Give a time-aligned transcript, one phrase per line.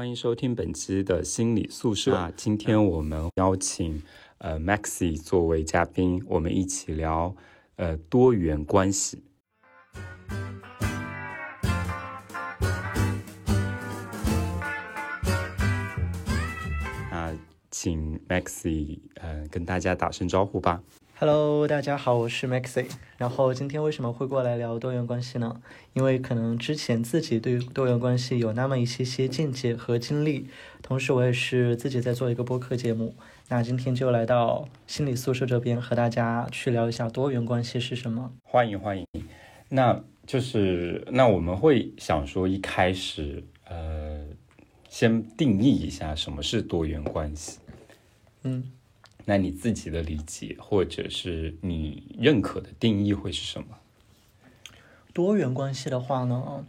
[0.00, 2.12] 欢迎收听本期的心理宿舍。
[2.12, 4.02] 那今天我们邀请
[4.38, 7.36] 呃 Maxi 作为嘉宾，我们一起聊
[7.76, 9.22] 呃多元关系。
[17.10, 17.36] 那
[17.70, 20.82] 请 Maxi 呃跟大家打声招呼吧。
[21.20, 22.86] Hello，大家好，我是 Maxi。
[23.18, 25.60] 然后今天为什么会过来聊多元关系呢？
[25.92, 30.48] 因为可能之前自己对多元关系有那么一些些见解和经历，
[30.80, 33.14] 同时我也是自己在做一个播客节目。
[33.50, 38.32] 那今天就来到心理宿舍这边和大家去聊一下多元关系是什么。
[38.42, 39.06] 欢迎欢迎。
[39.68, 44.24] 那就是那我们会想说，一开始呃，
[44.88, 47.58] 先定义一下什么是多元关系。
[48.42, 48.72] 嗯，
[49.24, 53.78] 那你自己的理解，或者是你认可的定义会是什么？
[55.12, 56.64] 多元关系的话呢，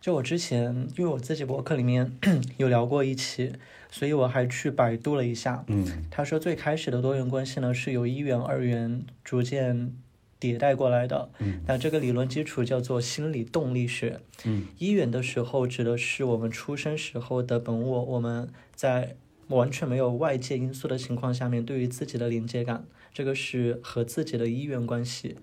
[0.00, 2.16] 就我之前因为我自己博客里面
[2.58, 3.52] 有聊过一期，
[3.90, 5.64] 所以我还去百度了一下。
[5.68, 9.96] 嗯他说最开始的多元关系呢是由一元、二元逐渐
[10.40, 11.30] 迭代过来的。
[11.38, 14.20] 嗯那这个理论基础叫做心理动力学。
[14.44, 19.16] 嗯一元的时候指的是我们出生时候的本我，我们在
[19.48, 25.36] 完全没有外界因素的情况下面对于自己的连接感，这个是和自己的一元关系。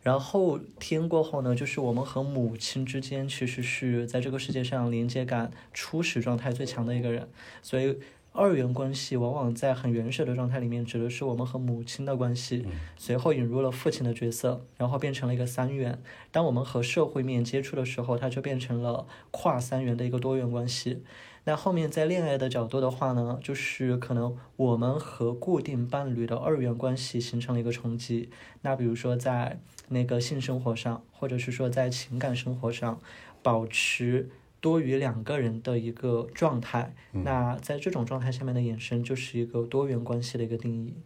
[0.00, 7.28] 然后天过后呢，就是我们和母亲之间其实是在这个世界上连接感初始状态最强的一个人，
[7.62, 7.98] 所以
[8.32, 12.64] 二元关系往往在很原始的状态里面指的是我们和母亲的关系，
[12.96, 16.00] 随后引入了父亲的角色，然后变成了一个三元。
[16.30, 21.02] 当我们和社会面接触的时候，它就变成了跨三元的一个多元关系。
[21.48, 28.28] 那后面在恋爱的角度的话呢，就是可能我们和固定伴侣的二元关系形成了一个冲击。
[28.60, 33.00] 那比如说在那个性生活上，或者是说在情感生活上，
[33.42, 34.28] 保持
[34.60, 36.94] 多于两个人的一个状态。
[37.12, 40.98] 那在这种状态下面的衍生，就是一个多元关系的一个定义。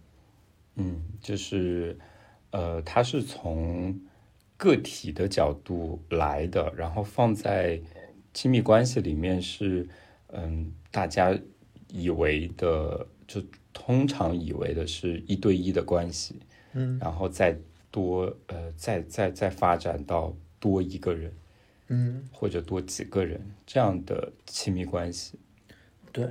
[0.75, 1.97] 嗯，就是
[2.51, 4.01] 呃，它是从
[4.57, 7.81] 个体的角度来的，然后放在
[8.35, 9.89] 亲密关系里面是
[10.33, 11.39] 嗯，大家
[11.89, 16.37] 以为的就通常以为的是一对一的关系，
[16.73, 17.57] 嗯然后再
[17.91, 21.33] 多呃，再再再发展到多一个人
[21.89, 25.39] 嗯，或者多几个人这样的亲密关系。
[26.11, 26.27] 对，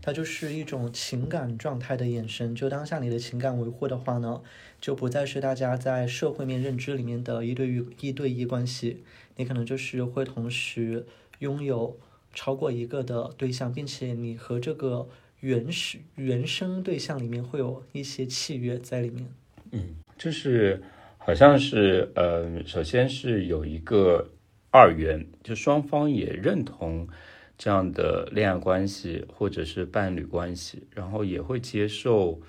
[0.00, 2.54] 它就是一种情感状态的眼神。
[2.54, 4.42] 就当下你的情感维护的话呢，
[4.80, 9.04] 就不再是大家在社会面认知里面的一对一一对一关系，
[9.36, 11.06] 你可能就是会同时
[11.40, 11.98] 拥有
[12.38, 15.04] 超过一个的对象，并且你和这个
[15.40, 19.26] 原始原生对象里面会有一些契约在里面。
[19.72, 20.80] 嗯就是
[21.18, 24.24] 好像是呃，首先是有一个
[24.70, 27.08] 二元，就双方也认同
[27.56, 32.40] 这样的恋爱关系或者是伴侣关系，然后也会接受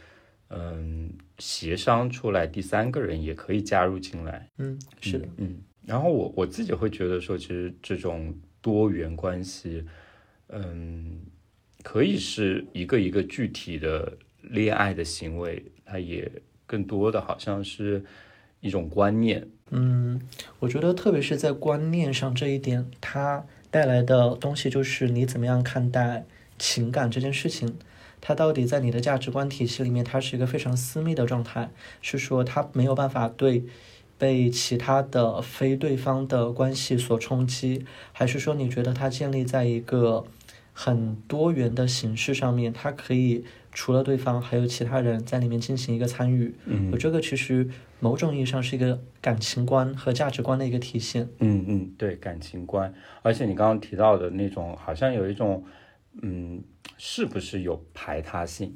[0.52, 4.48] 嗯、协商出来第三个人也可以加入进来。
[4.60, 9.86] 嗯，是的，嗯，然后我我自己会觉得说，其实这种多元关系，
[10.50, 11.22] 嗯，
[11.84, 16.32] 可以是一个一个具体的恋爱的行为，它也
[16.66, 18.04] 更多的好像是
[18.60, 19.48] 一种观念。
[19.72, 20.20] 嗯，
[20.60, 26.26] 我觉得特别是在观念上这一点，它带来的东西就是你怎么样看待
[26.58, 27.78] 情感这件事情。
[28.22, 31.72] 它到底在你的价值观体系里面，它是一个非常私密的状态，
[32.02, 33.64] 是说它没有办法对
[34.20, 40.26] 被其他的非对方的关系所冲击，还是说你觉得它建立在一个
[40.74, 46.54] 很多元的形式上面，它可以除了对方还有其他人在里面进行一个参与？
[46.66, 47.68] 嗯我这个其实
[48.02, 51.28] 某种意义上是一个感情观和价值观的一个体现。
[51.40, 55.64] 嗯嗯，对，感情观，而且你刚刚提到的那种，好像有一种，
[56.22, 56.62] 嗯，
[56.98, 58.76] 是不是有排他性？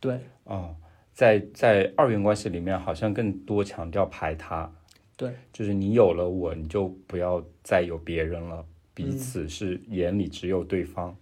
[0.00, 0.74] 对哦，
[1.12, 4.70] 在在二元关系里面，好像更多强调排他，
[5.16, 8.64] 对，就是你有了我，你就不要再有别人了，
[8.94, 11.14] 彼嗯此是眼里只有对方。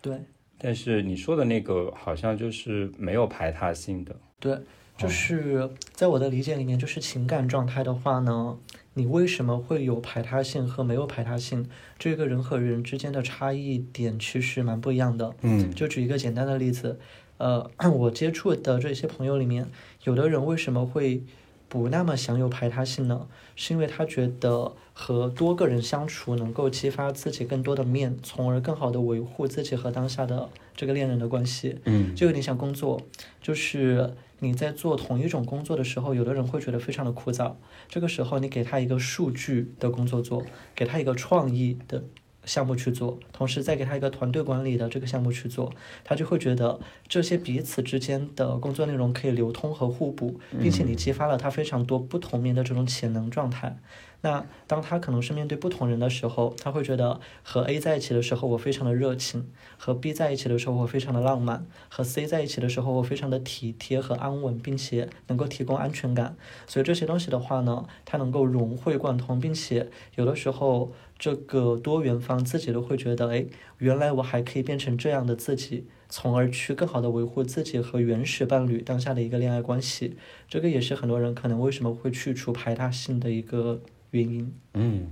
[0.00, 0.18] 对
[0.58, 4.58] 但是你说的那个好像就是没有排他性的，对，
[4.96, 8.58] 就是在我的理解里面，就是情感状态的话呢，
[8.94, 11.68] 你为什么会有排他性和没有排他性？
[11.98, 15.34] 这个人和人之间的差异点其实蛮不一样的。
[15.42, 16.98] 嗯就举一个简单的例子，
[17.38, 19.66] 呃， 我接触的这些朋友里面，
[20.04, 21.22] 有的人为什么会
[21.68, 23.26] 不那么享有排他性呢？
[23.56, 31.78] 是因为他觉得和多个人相处能够激发自己更多的面，从而更好的维护自己和当下的这个恋人的关系。
[31.84, 33.00] 嗯就有点像工作，
[33.42, 37.54] 就是你在做同一种工作的时候，有的人会觉得非常的枯燥。
[37.88, 40.44] 这个时候，你给他一个数据的工作做，
[40.74, 42.04] 给他一个创意的
[42.48, 45.70] 项目去做，同时再给他一个团队管理的这个项目去做，
[46.02, 53.78] 他就会觉得这些彼此之间的工作内容可以流通和互补，并且你激发了他非常多不同面的这种潜能状态。
[54.20, 66.34] 那当他可能是面对不同人的时候，他会觉得和 A 在一起的时候我非常的热情，和 B 在一起的时候我非常的浪漫，和 C 在一起的时候我非常的体贴和安稳，并且能够提供安全感。
[66.66, 73.46] 所以这些东西的话呢，他能够融会贯通，并且有的时候这个多元方自己都会觉得，哎，
[73.78, 80.16] 原来我还可以变成这样的自己，从而去更好的维护自己和原始伴侣当下的一个恋爱关系。
[80.48, 83.80] 这个也是很多人可能为什么会去除排他性的一个。
[84.10, 85.06] 原因，嗯，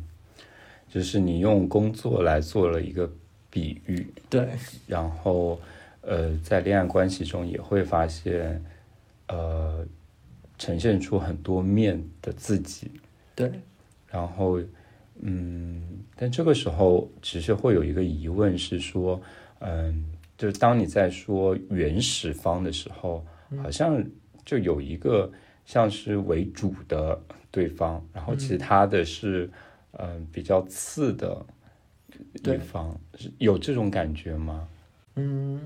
[0.89, 3.13] 就是你用工作来做了一个
[3.51, 4.49] 比喻，对，
[4.87, 5.61] 然后，
[6.01, 8.65] 呃，在恋爱关系中也会发现，
[9.29, 9.87] 呃，
[10.57, 12.91] 呈现出很多面的自己，
[13.35, 13.53] 对，
[14.09, 14.59] 然后，
[15.21, 15.83] 嗯，
[16.15, 19.21] 但这个时候其实会有一个疑问是说，
[19.61, 20.05] 嗯，
[20.37, 23.25] 就是当你在说原始方的时候，
[23.63, 24.05] 好像
[24.45, 25.31] 就有一个
[25.65, 27.21] 像是为主的。
[27.49, 29.49] 对方，然后其他的是，
[29.93, 31.47] 嗯，比较次的
[32.43, 34.69] 对方，是有这种感觉吗？
[35.15, 35.59] 嗯，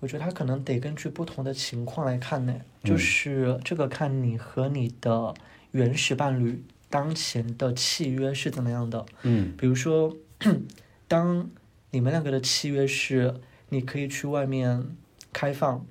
[0.00, 2.54] 我觉得他可能得根据不同的情况来看呢，
[2.84, 5.32] 就是这个看你和你的
[5.70, 9.06] 原始伴侣当前的契约是怎么样的。
[9.22, 10.14] 嗯，比如说，
[11.08, 11.48] 当
[11.92, 13.40] 你们两个的契约是
[13.70, 14.94] 你可以去外面
[15.32, 15.86] 开放，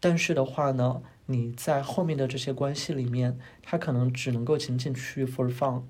[0.00, 1.02] 但是的话呢？
[1.26, 5.82] 你在后面的这些关系里面，他可能只能够仅仅去 for fun，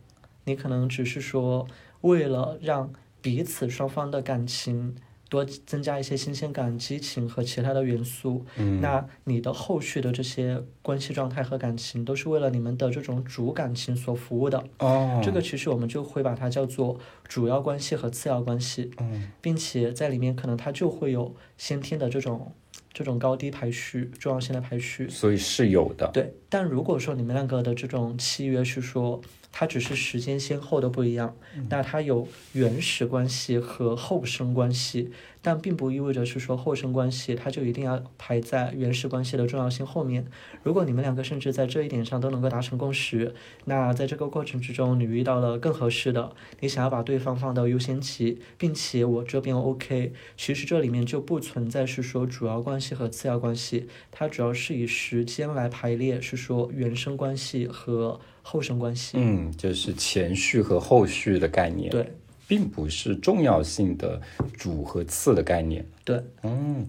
[0.44, 1.66] 你可能只是说
[2.02, 4.94] 为了让彼此双方的感情
[5.34, 8.46] 多增加一些新鲜感、激情和其他的元素。
[8.56, 14.64] 嗯，那你的后续的这些关系状态和感情都是为了你们的这种主感情所服务的。
[14.78, 18.90] 哦，这个其实我们就会把它叫做主要关系和次要关系。
[18.98, 22.52] 嗯，并且在里面可能它就会有先天的这种。
[22.92, 26.08] 这种高低排序、重要性的排序，所以是有的。
[26.12, 29.20] 对，但如果说你们两个的这种契约是说，
[29.56, 31.36] 它只是时间先后的不一样，
[31.70, 35.12] 那它有原始关系和后生关系。
[35.40, 40.26] 但并不意味着是说后生关系，它就一定要排在原始关系的重要性后面。
[40.62, 43.34] 如果你们两个甚至在这一点上都能够达成共识，
[43.66, 59.16] 那在这个过程之中，你遇到了更合适的，你想要把对方放到优先级，并且我这边 OK，其实这里面就不存在是说主要关系和次要关系，它主要是以时间来排列，是说原生关系和后生关系。
[59.18, 61.90] 嗯，就是前序和后续的概念。
[61.90, 62.06] 对。
[62.46, 64.20] 并不是重要性的
[64.52, 65.82] 主和次的概念。
[66.04, 66.86] 对，嗯，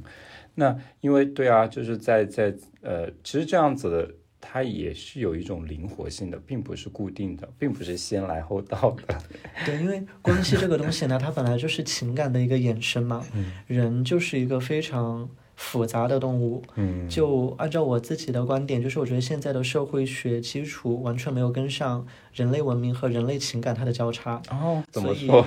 [0.54, 4.12] 那因为对啊，就是在在呃，其实这样子的，
[4.42, 9.18] 它也是有一种灵活性的，并不是固定的，并不是先来后到的。
[9.66, 13.26] 对，因为关系这个东西呢，它本来就是情感的一个衍生嘛。
[13.34, 15.30] 嗯，人就是一个非常。
[15.56, 24.42] 复杂的动物，嗯，就按照我自己的观点，就是我觉得现在的社会学基础完全没有跟上人类文明和人类情感它的交叉。
[24.50, 25.46] 哦，怎么说？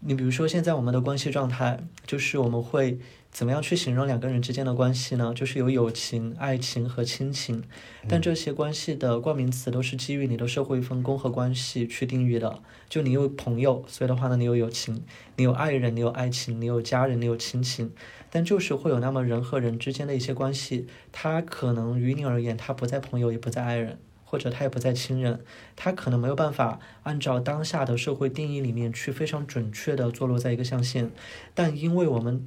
[0.00, 2.98] 你比如说现在我们的关系状态，就是我们会
[3.34, 5.34] 怎么样去形容两个人之间的关系呢？
[5.34, 7.64] 就是有友情、爱情和亲情，
[8.06, 12.60] 但这些关系的冠名词都是基于你的社会分工和关系去定义的。
[12.88, 14.98] 就你有朋友，所以的话呢，你有友情；
[15.34, 17.90] 你有爱人，你有爱情；你有家人，你有亲情。
[18.30, 25.40] 但就是会有那么人和人之间的一些关系，他可能于你而言，他不在朋友，也不在爱人，或者他也不在亲人，
[25.74, 31.10] 他可能没有办法按照当下的社会定义里面去非常准确的坐落在一个象限。
[31.52, 32.46] 但因为我们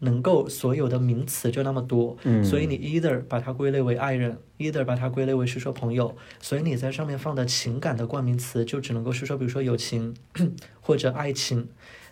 [0.00, 10.14] 能够所有的名词就那么多，所以你 either 把它归类为爱人，either 把它归类为是说朋友，所以你在上面放的情感的冠名词就只能够是说，比如说友情
[10.80, 11.68] 或者爱情，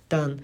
[0.09, 0.37] 但。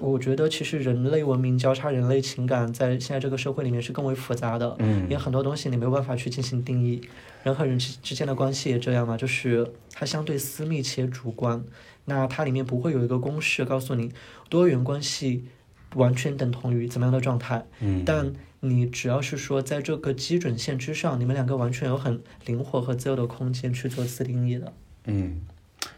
[0.00, 7.00] 我觉得其实人类文明交叉人类情感，在现在这个社会里面是更为复杂的，嗯，有很多东西你没有办法去进行定义。
[7.42, 11.64] 人和人之之间的关系也这样嘛，就是它相对私密且主观，
[12.04, 14.12] 那它里面不会有一个公式告诉你
[14.48, 15.46] 多元关系
[15.94, 24.72] 完全等同于怎么样的状态，嗯，但你只要是说在这个基准线之上，你们两个完全有很灵活和自由的空间去做自定义的。
[25.06, 25.40] 嗯，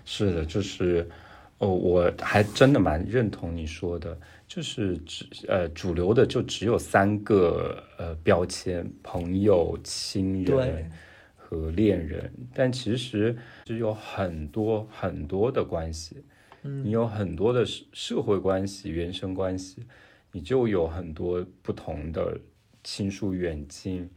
[0.05, 1.09] 是的，就是。
[1.61, 4.19] 哦，我还真的蛮认同你说的，
[4.49, 10.91] 就是只呃主流的就只有三个呃标签：朋友、亲人
[11.37, 12.33] 和恋人。
[12.55, 16.25] 但其实是有很多很多的关系，
[16.63, 19.85] 你有很多的社社会关系、原生关系，
[20.33, 22.39] 你就有很多不同的
[22.83, 24.09] 亲疏远近，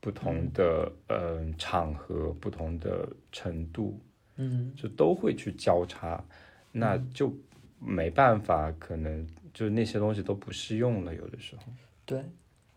[0.00, 4.00] 不同的呃场合、不同的程度，
[4.36, 6.24] 嗯，就都会去交叉。
[6.72, 7.32] 那就
[7.78, 11.62] 没办法，可能就那些东西都不适用了，有的时候。
[12.04, 12.24] 对，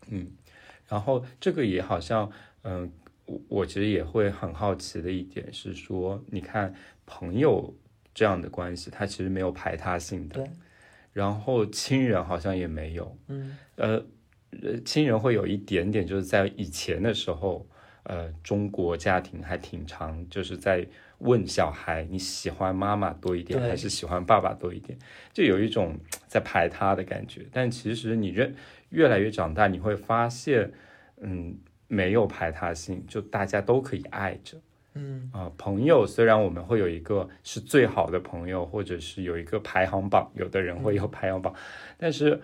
[0.10, 0.28] 嗯，
[0.88, 2.92] 然后这个也好像，嗯、
[3.26, 6.74] 我我其实也会很好奇的一点是说，你看
[7.08, 7.74] 朋友
[8.18, 10.50] 这样的关系，它其实没有排他性的，对，
[11.14, 14.04] 然后亲人好像也没有，嗯，呃，
[14.64, 17.64] 呃，亲人会有一点点，就是在以前的时候，
[18.06, 20.84] 呃，中国家庭还挺常就是在
[21.20, 24.98] 问小孩你喜欢妈妈多一点还是喜欢爸爸多一点，
[25.32, 25.96] 就有一种
[26.28, 27.46] 在排他的感觉。
[27.52, 28.52] 但其实你越
[28.90, 30.72] 越来越长大，你会发现，
[31.22, 31.56] 嗯，
[31.88, 34.60] 没有排他性，就大家都可以爱着。
[34.98, 41.54] 嗯，啊、朋友虽然我们会有一个是最好的朋友，或者是有一个排行榜，有的人会有排行榜，
[41.98, 42.42] 但是，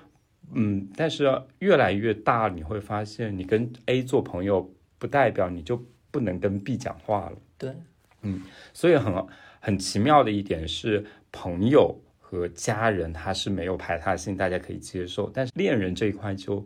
[0.54, 7.38] 嗯，但是越来越大，你会发现，你跟 A 做朋友，不代表你就不能跟 B 讲话了。
[7.58, 7.74] 对，
[8.22, 9.12] 嗯所以很
[9.60, 16.64] 很奇妙的一点是，朋友和家人他是没有排他性，大家可以接受，但是恋人这一块就，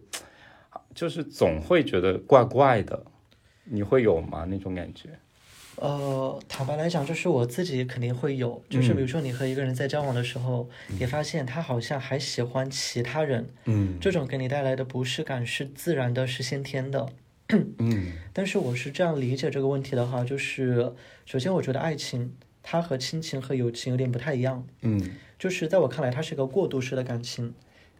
[0.93, 3.01] 就是总会觉得怪怪的，
[3.63, 4.45] 你会有吗？
[4.45, 5.17] 那种感觉？
[5.77, 10.67] 呃，坦白来讲，就是我自己肯定会有，就是比如说你和一个人在交往的时候，
[10.99, 17.07] 你发现他好像还喜欢其他人，嗯这种给你带来的不适感是自然的，是先天的。
[17.49, 20.93] 嗯 但是我是这样理解这个问题的哈，就是
[21.25, 27.53] 首先我觉得爱情它和亲情和友情有点不太一样，嗯就是在我看来它是一个过渡式的感情。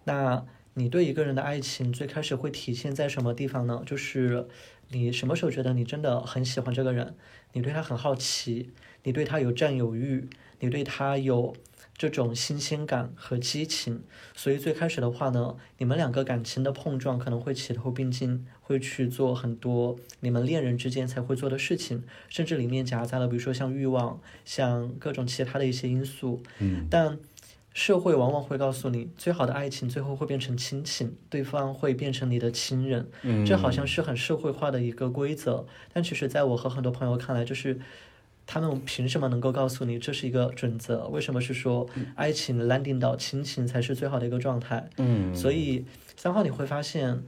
[0.06, 0.44] 那
[0.74, 3.84] 你对一个人的爱情最开始会体现在什么地方呢？
[3.86, 4.48] 就是
[4.90, 7.16] 你什么时候觉得你真的很喜欢这个人，
[7.54, 8.72] 你对他很好奇，
[9.04, 10.30] 你对他有占有欲，
[10.60, 11.56] 你对他有
[11.98, 14.02] 这种新鲜感和激情。
[14.36, 26.42] 所以最开始的话呢，你们两个感情的碰撞可能会齐头并进，会去做很多你们恋人之间才会做的事情，甚至里面夹杂了比如说像欲望、像各种其他的一些因素。
[26.60, 27.18] 嗯但
[27.78, 35.64] 社会往往会告诉你，最好的爱情最后会变成亲情，对方会变成你的亲人，嗯，这好像是很社会化的一个规则。
[35.94, 37.80] 但其实，在我和很多朋友看来，就是
[38.48, 41.08] 他们凭什么能够告诉你这是一个准则？
[41.10, 44.90] 为什么是说爱情 landing 到亲情才是最好的一个状态？
[44.98, 47.22] 嗯，所以三号你会发现，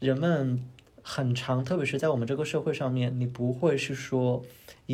[0.00, 0.60] 人们
[1.00, 4.44] 很长，特别是在我们这个社会上面，你不会是说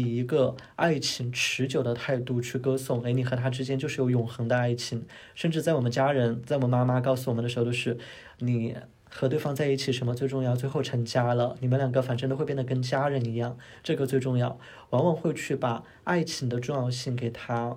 [0.01, 5.05] 以一个爱情持久的态度去歌颂，哎，你和他之间就是有永恒的爱情。
[5.35, 7.99] 甚至在我们家人，在我们妈妈告诉我们的时候，都是
[8.39, 8.77] 你
[9.11, 10.55] 和对方在一起什么最重要？
[10.55, 14.59] 最后成家了，你们两个反正都会变得跟家人一样，这个最重要。
[14.91, 17.77] 往往会去把爱情的重要性给他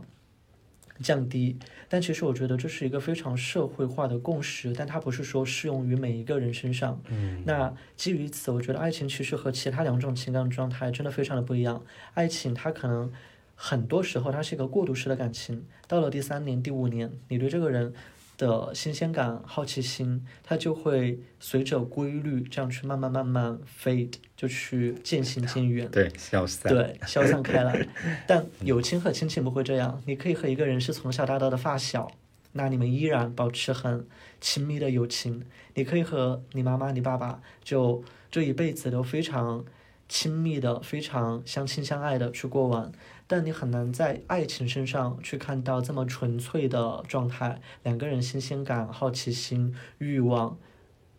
[1.02, 1.58] 降低，
[1.90, 7.02] 但其实我觉得这是一个非常社会化的共识，但它不是说适用于每一个人身上。
[7.10, 11.84] 嗯那基于此，我觉得爱情其实和其他两种情感状态真的非常的不一样。
[12.14, 13.12] 爱情它可能
[13.56, 17.94] 很多时候它是一个过渡式的感情，到了第三年、第五年，你对这个人
[18.42, 25.88] 的新鲜感、好奇心，它就会随着规律这样去慢慢慢慢 fade，就去渐行渐远。
[25.92, 27.88] 对消散，对，消散开来。
[28.26, 32.12] 但友情和亲情不会这样，你可以和一个人是从小到大的发小，
[32.54, 34.08] 那你们依然保持很
[34.40, 35.46] 亲密的友情。
[35.76, 39.64] 你可以和你妈妈、你爸爸就这一辈子都非常
[40.10, 42.92] 亲密的、非常相亲相爱的去过完。
[43.32, 50.58] 但你很难在爱情身上去看到这么纯粹的状态，两个人新鲜感、好奇心、欲望。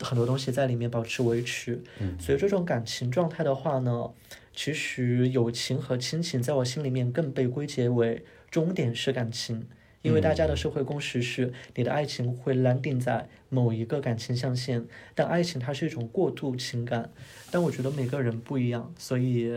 [0.00, 2.14] 很多东西在里面保持维持，嗯。
[2.20, 4.10] 所以这种感情状态的话呢，
[4.54, 9.66] 其实友情和亲情在我心里面更被归结为终点式感情，
[10.02, 17.10] 因为大家的社会共识是你的爱情会 landing 在某一个感情象限，但爱情它是一种过渡情感，
[17.50, 19.50] 但我觉得每个人不一样，所以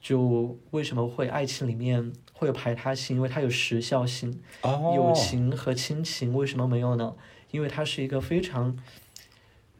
[0.00, 7.14] 就为什么会爱情里面会有排他性，因为它有时效性，哦，友情和亲情为什么没有呢？
[7.50, 8.78] 因为它是一个非常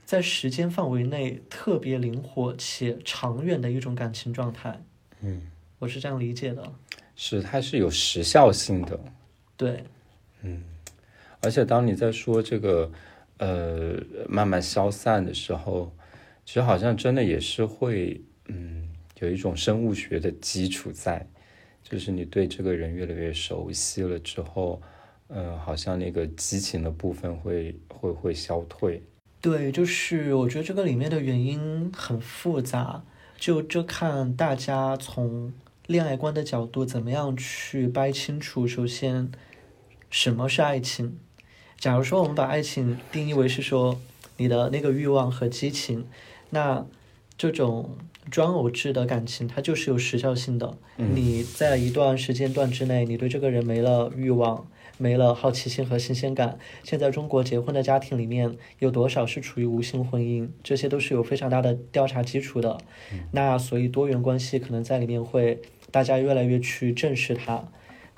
[0.05, 4.83] 在时间范围内特别灵活且长远的一种感情状态。
[5.21, 6.73] 嗯，我是这样理解的。
[7.17, 8.99] 是它是有时效性的，
[9.57, 9.85] 对，
[10.43, 10.65] 嗯
[11.43, 12.91] 而且当你在说这个
[13.39, 13.97] 呃
[14.29, 15.95] 慢慢消散的时候，
[16.45, 18.89] 其实好像真的也是会嗯
[19.21, 21.27] 有一种生物学的基础在，
[21.83, 24.81] 就是你对这个人越来越熟悉了之后，
[25.29, 29.03] 嗯，好像那个激情的部分会会会消退。
[29.41, 33.03] 对，就是我觉得这个里面的原因很复杂，
[33.39, 35.53] 就这看大家从
[35.87, 38.67] 恋爱观的角度怎么样去掰清楚。
[38.67, 39.31] 首先，
[40.11, 41.19] 什么是爱情？
[41.79, 43.99] 假如说我们把爱情定义为是说
[44.37, 46.07] 你的那个欲望和激情，
[46.51, 46.87] 那
[47.39, 47.97] 这种
[48.31, 50.79] 专偶制的感情，它就是有时效性的。
[50.97, 54.67] 嗯你在一段时间段之内，你对这个人没了欲望，
[54.99, 56.59] 没了好奇心和新鲜感。
[56.85, 60.49] 现在中国结婚的家庭里面有多少是处于无性婚姻？
[60.63, 62.79] 这些都是有非常大的调查基础的。
[63.33, 65.61] 那所以多元关系可能在里面会
[65.91, 67.69] 大家越来越去正视它。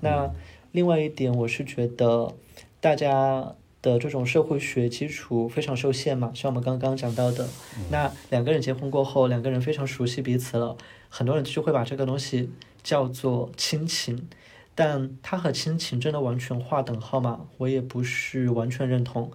[0.00, 0.32] 那
[0.72, 2.34] 另外一点，我是觉得
[2.80, 7.46] 大家的这种社会学基础非常受限嘛，像我们刚刚讲到的，
[7.90, 10.76] 那两个人结婚过后，两个人非常熟悉彼此了，
[11.08, 12.48] 很多人就会把这个东西
[12.82, 14.28] 叫做亲情。
[14.74, 17.48] 但它和亲情真的完全划等号吗？
[17.58, 19.30] 我也不是完全认同。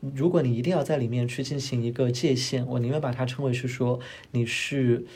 [0.00, 4.00] 如果你一定要在里面去进行一个界限，我宁愿把它称为是说
[4.32, 5.06] 你是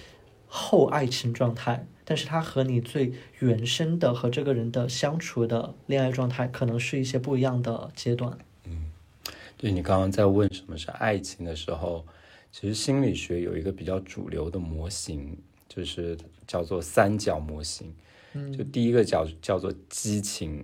[0.46, 8.38] 后爱情状态，但是它和你最原生的和这个人的相处的恋爱状态，可能是一些不一样的阶段。
[9.56, 12.06] 嗯，对你刚刚在问什么是爱情的时候，
[12.52, 15.36] 其实心理学有一个比较主流的模型，
[15.68, 17.94] 就是叫做三角模型。
[18.54, 20.62] 就第一个角叫做激情，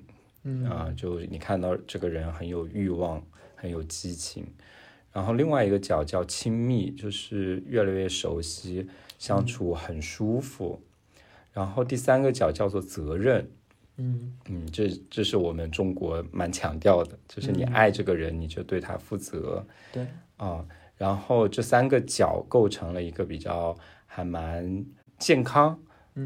[0.69, 4.47] 啊，就你看到这个人很有欲望，很有激情。
[5.11, 8.87] 然后另外一个角叫亲密，就是越来越熟悉，
[9.19, 10.83] 相处很舒服。
[11.55, 13.51] 然后第三个角叫做责任，
[13.97, 19.67] 嗯嗯，这这是我们中国蛮强调的，就是你爱这个人，你就对他负责。
[19.93, 20.07] 对
[20.37, 20.65] 啊，
[20.97, 24.85] 然后这三个角构成了一个比较还蛮
[25.19, 25.79] 健康。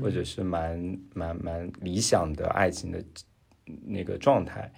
[0.02, 3.00] 或者是蛮蛮蛮理想的爱情的
[3.84, 4.68] 那个状态，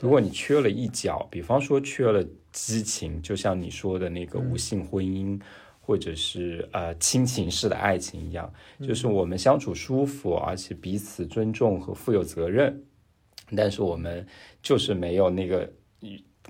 [0.00, 5.40] 如果你缺了一角，比方说缺了激情，就像你说的那个无性婚姻，
[5.86, 12.82] 或者是呃亲情式的爱情一样，就是我们相处舒服，而且彼此尊重和负有责任，
[13.56, 14.26] 但是我们
[14.60, 15.70] 就是没有那个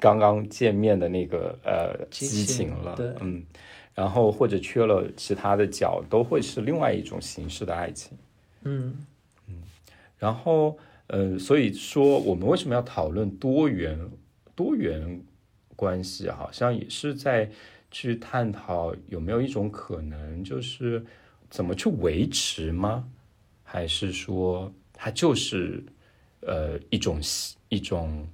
[0.00, 3.44] 刚刚见面的那个呃激情了，嗯。
[3.94, 8.12] 然后或者缺了其他的角，都会是另外一种形式的爱情。
[8.64, 8.94] 嗯
[9.48, 9.62] 嗯，
[10.18, 13.98] 然后呃，所以说我们为什么要讨论多元
[14.54, 15.22] 多元
[15.74, 16.28] 关系？
[16.28, 17.50] 好像也是在
[17.98, 21.02] 去探讨有没有一种可能，就是
[21.48, 23.08] 怎么去维持吗？
[23.64, 25.82] 还是说它就是
[26.40, 27.18] 呃一种
[27.70, 28.28] 一种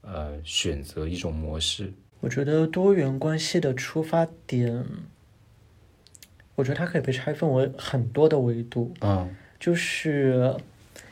[0.00, 1.92] 呃选择一种模式？
[2.20, 4.82] 我觉得多元关系的出发点，
[6.54, 8.94] 我觉得它可以被拆分为很多的维度。
[9.02, 9.28] 嗯，
[9.60, 10.56] 就是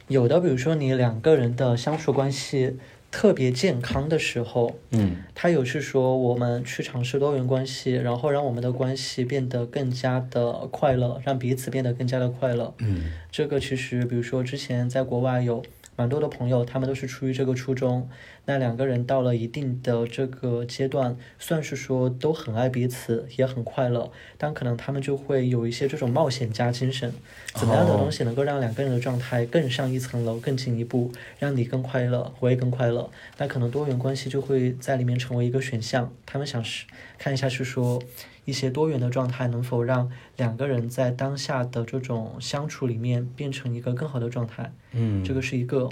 [0.08, 2.78] 有的，比如说你两个人的相处关系
[3.10, 12.74] 特别健康的时候，嗯，他有是说我们去尝试多元关系，然后让我们的关系变得更加的快乐，让彼此变得更加的快乐。
[12.78, 15.62] 嗯，这个其实，比如说之前在国外有。
[15.96, 18.08] 蛮多的朋友，他们都是出于这个初衷。
[18.46, 24.10] 那两个人到了一定的这个阶段，算是说都很爱彼此，也很快乐。
[24.36, 27.12] 但可能他们就会有一些这种冒险家精神。
[27.54, 33.10] 怎么样的东西能够让两个人的状态更上一层楼、更进一步，让你更快乐，我也更快乐？
[33.38, 36.12] 那可能多元关系就会在里面成为一个选项。
[36.26, 36.86] 他们想是
[37.18, 38.02] 看一下，是说。
[38.46, 44.72] 一些多元的状态能否让两个人在当下的这种相处里面变成一个更好的状态？
[44.92, 45.88] 嗯，这个是一个。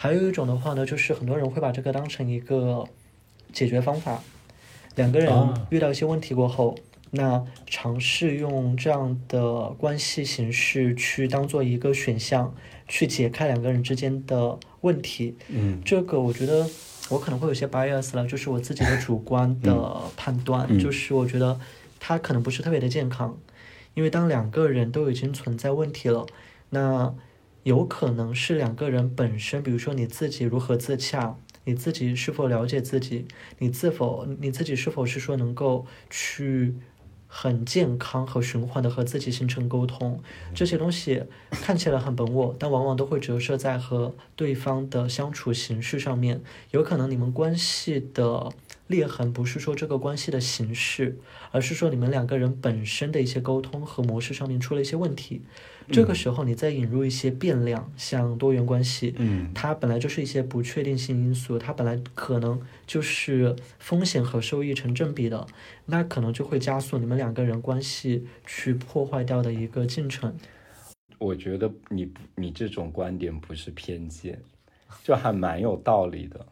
[0.00, 2.86] 还有一种的话呢，就是很多人会把这个当成一个
[3.52, 4.22] 解决方法。
[4.94, 5.32] 两个人
[5.70, 6.76] 遇到一些问题过后，
[7.10, 12.54] 那尝试用这样的关系形式去当做一个选项，
[12.86, 15.36] 去解开两个人之间的问题。
[15.48, 16.64] 嗯，这个我觉得。
[17.10, 21.58] 我可能会有些 bias 了，就是我自己的主观的判断，就是我觉得
[21.98, 23.34] 他可能不是特别的健康，
[23.94, 26.26] 因为当两个人都已经存在问题了，
[26.68, 27.14] 那
[27.68, 33.26] 有可能是两个人本身，比如说你自己如何自洽，你自己是否了解自己，
[33.58, 36.74] 你自否你自己是否是说能够去。
[37.30, 40.18] 很健康和循环的和自己形成沟通，
[40.54, 46.40] 这些东西看起来很本我，但往往都会折射在和对方的相处形式上面。
[46.70, 48.48] 有可能你们关系的
[48.86, 51.18] 裂痕不是说这个关系的形式，
[51.50, 55.42] 而是说你们两个人本身的一些沟通和模式上面出了一些问题。
[55.90, 65.46] 这个时候，你再引入一些变量，像多元关系，嗯，它本来就是一些不确定性因素，它本来可能就是风险和收益成正比的，
[65.86, 70.34] 那可能就会加速你们两个人关系去破坏掉的一个进程。
[71.18, 74.38] 我觉得你你这种观点不是偏见，
[75.02, 76.46] 就还蛮有道理的。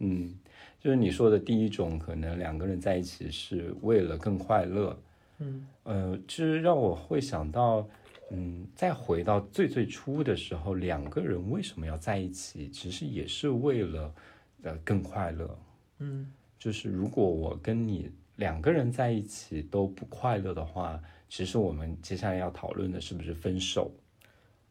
[0.00, 0.34] 嗯，
[0.80, 4.98] 就是你说的第一种，可能两个人在一起是为了更快乐。
[5.38, 7.88] 嗯，呃，其实让我会想到。
[8.30, 12.70] 嗯，再回到最最初的时候，两个人为什么要在一起？
[12.70, 14.14] 其实也是为了，
[14.62, 15.58] 呃，更快乐。
[15.98, 23.92] 嗯，就是如果我跟你两个人在一起都不快乐的话，其实我们接下来要讨论的是不是分手？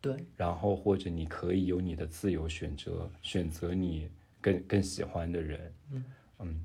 [0.02, 0.16] 对。
[0.36, 4.10] 然后或者你可以有你的自由选择，选择你
[4.42, 5.74] 更更喜欢的人，
[6.40, 6.64] 嗯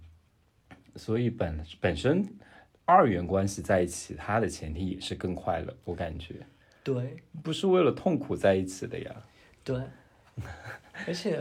[0.96, 2.24] 所以本本身
[2.84, 6.46] 二元关系在一起，它的前提也是更快乐，我感觉
[6.84, 9.24] 对不是为了痛苦在一起的呀。
[9.64, 9.82] 对，
[11.08, 11.40] 而且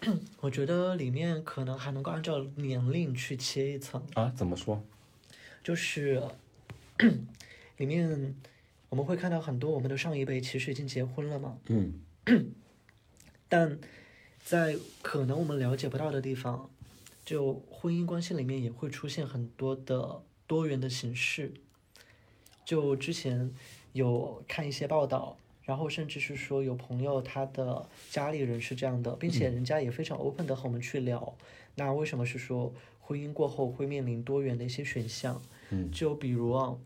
[0.40, 4.82] 我觉得里面可能还能够按照年龄去切一层，啊，怎么说？
[5.62, 6.22] 就是
[7.78, 8.34] 里面
[8.88, 12.00] 我们会看到很多我们的上一辈其实已经结婚了嘛，嗯
[13.48, 13.78] 但
[14.44, 16.70] 在可能我们了解不到的地方，
[17.24, 21.52] 就婚姻关系里面也会出现很多的多元的形式。
[22.64, 23.52] 就之前
[23.94, 31.34] 有看一些报道，然后甚至是说有朋友他的家里人是这样的，并且人家也非常 open 的和我们去聊。
[31.76, 35.40] 那为什么是说婚姻过后会面临多元的一些选项？
[35.70, 36.76] 嗯就比如啊，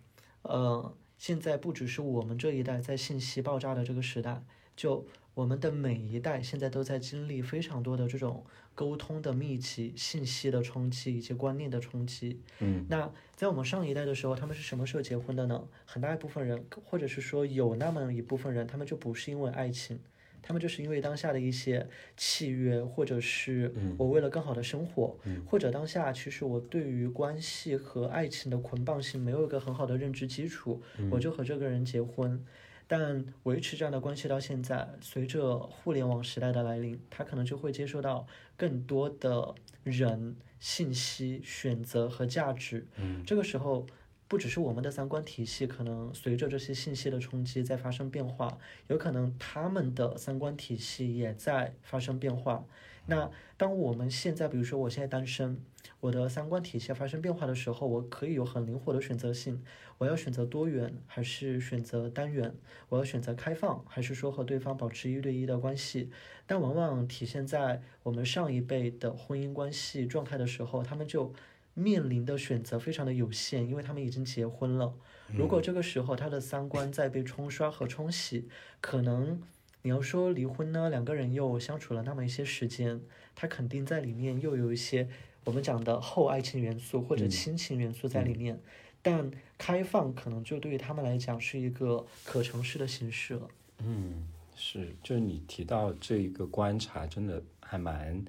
[0.42, 4.42] 呃，现在不只是我们这一代在信息爆炸的这个时代，
[4.77, 8.44] 就我们的每一代现在都在经历非常多的这种
[8.78, 12.40] 沟通的密集、信息的冲击以及观念的冲击。
[12.60, 15.66] 嗯那在我们上一代的时候，他们是什么时候结婚的呢？
[15.84, 19.98] 很大一部分人，或者是说有那么一部分人，他们就不是因为爱情，
[20.40, 32.44] 他们就是因为当下的一些契约，或者是我为了更好的生活，或者当下其实我对于关系和爱情的捆绑性没有一个很好的认知基础，我就和这个人结婚。
[32.88, 42.87] 但维持这样的关系到现在，随着互联网时代的来临，他可能就会接受到更多的人、信息、选择和价值。
[42.96, 43.87] 嗯这个时候，
[44.27, 52.64] 不只是我们的三观体系可能随着这些信息的冲击在发生变化，有可能他们的三观体系也在发生变化。
[53.11, 55.59] 那当我们现在，比如说我现在单身，
[56.01, 59.62] 我的三观体系发生变化的时候，我可以有很灵活的选择性，
[59.97, 62.55] 我要选择多元还是选择单元？
[62.90, 66.11] 我要选择开放还是说和对方保持一对一的关系？
[66.47, 71.33] 但往往体现在我们上一辈的婚姻关系状态的时候，他们就
[71.73, 74.92] 面临的选择非常的有限，因为他们已经结婚了。
[75.35, 78.49] 如果这个时候他的三观在被冲刷和冲洗，
[78.83, 79.40] 可能
[79.82, 83.00] 你要说离婚呢，两个人又相处了那么一些时间，
[83.34, 85.08] 他肯定在里面又有一些
[85.44, 88.60] 我们讲的后爱情元素或者亲情元素在里面。
[89.00, 93.48] 但开放可能就对于他们来讲是一个可尝试的形式了。
[93.78, 98.24] 嗯，是，就是你提到这一个观察，真的还蛮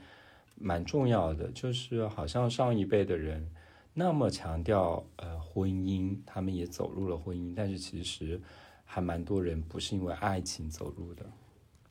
[0.56, 1.50] 蛮重要的。
[1.52, 3.50] 就是好像上一辈的人
[3.96, 8.40] 那么强调呃婚姻，他们也走入了婚姻，但是其实
[8.86, 11.26] 还蛮多人不是因为爱情走入的。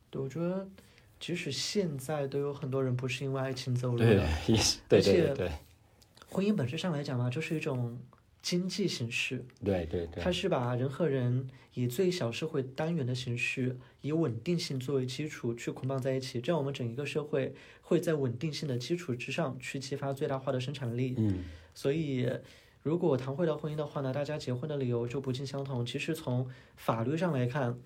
[0.09, 0.67] 对，我觉得
[1.19, 5.51] 即使现在都有很多人不是因为爱情走入对的，，也是对对而且对对
[6.29, 7.97] 婚姻本质上来讲嘛，就是一种
[8.41, 21.15] 经济形式，对对对它是把人和人以最小社会单元的形式，以稳定性作为基础去捆绑在一起，这样我们整一个社会会在稳定性的基础之上去激发最大化的生产力。
[21.17, 21.43] 嗯
[21.75, 22.29] 所以，
[22.83, 25.85] 如果谈回到婚姻的话呢，大家结婚的理由就不尽相同。
[25.85, 26.45] 其实从
[26.75, 27.77] 法律上来看，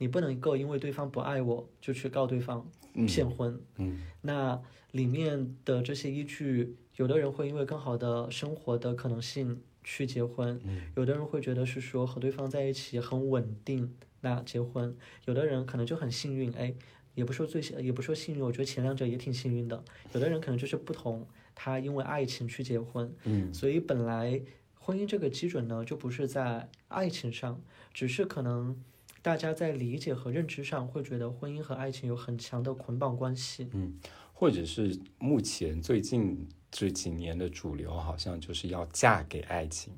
[0.00, 3.60] 你不能够因为对方不爱我就去告对方嗯骗婚。
[3.76, 4.58] 嗯那
[4.92, 16.74] 里面的这些依据，有的人会因为更好的生活的可能性去结婚，嗯有的人会觉得是说和对方在一起很稳定，那结婚，有的人可能就很幸运，哎，
[17.14, 19.84] 也不说最幸，也不说幸运，我觉得前两者也挺幸运的。
[20.14, 24.40] 有的人可能就是不同，他因为爱情去结婚，嗯所以本来
[24.74, 27.60] 婚姻这个基准呢，就不是在爱情上，
[27.92, 28.76] 只是可能
[29.22, 33.68] 大家在理解和认知上会觉得婚姻和爱情有很强的捆绑关系。
[33.72, 33.98] 嗯，
[34.32, 39.92] 或者是目前最近这几年的主流，好像就是要嫁给爱情，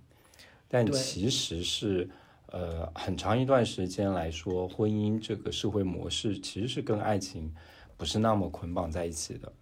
[0.67, 2.11] 但其实是
[2.47, 7.55] 呃很长一段时间来说，婚姻这个社会模式其实是跟爱情
[7.97, 9.53] 不是那么捆绑在一起的。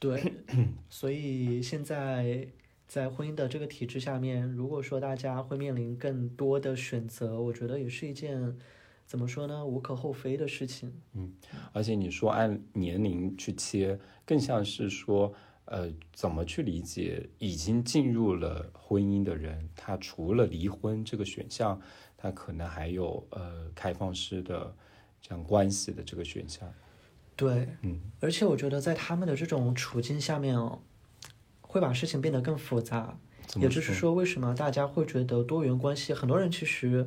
[0.00, 0.32] 对，
[0.88, 2.48] 所以现在
[2.90, 8.58] 在婚姻的这个体制下面，如果说大家会面临更多的选择，我觉得也是一件
[9.06, 10.92] 怎么说呢，无可厚非的事情。
[11.14, 11.32] 嗯
[11.72, 15.32] 而且你说按年龄去切，更像是说，
[15.66, 21.80] 呃，怎么去理解已经进入了婚姻的人，他除了离婚这个选项，
[22.16, 24.74] 他可能还有呃开放式的
[25.22, 26.68] 这样关系的这个选项。
[27.36, 30.82] 对，嗯而且我觉得在他们的这种处境下面哦，
[31.70, 33.16] 会把事情变得更复杂。
[33.56, 36.12] 也就是说，为什么大家会觉得多元关系？
[36.12, 37.06] 很多人其实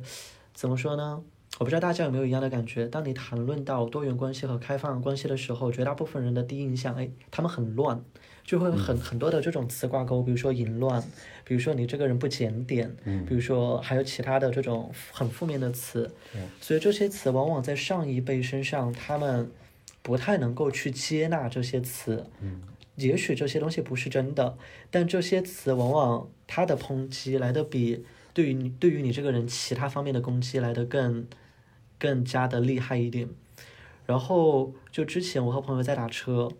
[0.54, 1.22] 怎么说呢？
[1.58, 2.86] 我不知道大家有没有一样的感觉。
[2.86, 8.02] 当你谈论到多元关系和开放关系的时候，绝大部分人的第一印象，哎，他们很乱，
[8.42, 11.02] 就会很很多的这种词挂钩，比如说淫乱，
[11.44, 16.10] 比如说你这个人不检点，嗯比如说还有其他的这种很负面的词。
[16.60, 19.48] 所以这些词往往在上一辈身上，他们
[20.02, 22.26] 不太能够去接纳这些词。
[22.96, 24.56] 嗯，也许这些东西不是真的，
[24.90, 31.26] 但这些词往往它的抨击来的比对于你对于你这个人其他方面的攻击来的更
[31.98, 33.28] 更加的厉害一点。
[34.06, 36.50] 然后就之前我和朋友在打车，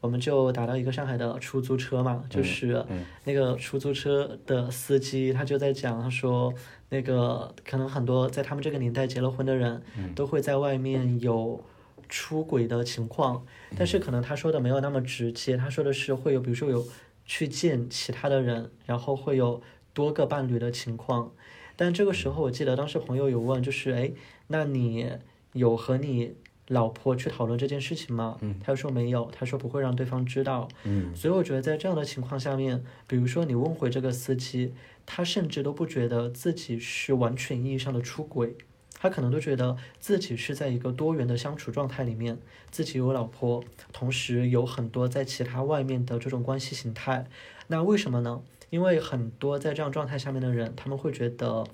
[0.00, 2.84] 我们就打到一个上海的出租车嘛，就是
[3.24, 6.54] 那个出租车的司机他就在讲，他说
[6.90, 9.82] 那个可能很多在他们这个年代结了婚的人，
[10.14, 11.64] 都会在外面有
[12.12, 13.42] 出轨的情况，
[13.74, 16.86] 但是可能他说的没有那么直接，他说的是会有，比如说有
[17.24, 19.62] 去见其他的人，然后会有
[19.94, 21.32] 多个伴侣的情况。
[21.74, 24.12] 但这个时候我记得当时朋友有问，就是哎，
[24.48, 25.10] 那你
[25.54, 26.34] 有和你
[26.68, 28.36] 老婆去讨论这件事情吗？
[28.42, 30.68] 嗯，他说没有，他说不会让对方知道。
[30.84, 34.74] 嗯，所以我觉得在这样的情况下面，比如说你问回这个司机，
[35.06, 38.54] 他甚至都不觉得自己是完全意义上的出轨，
[39.02, 42.38] 他可能都觉得自己是在一个多元的相处状态里面，
[42.70, 47.26] 自己有老婆，同时有很多在其他外面的这种关系形态。
[47.66, 48.42] 那为什么呢？
[48.70, 51.66] 因为很多在这样状态下面的人，他们会觉得，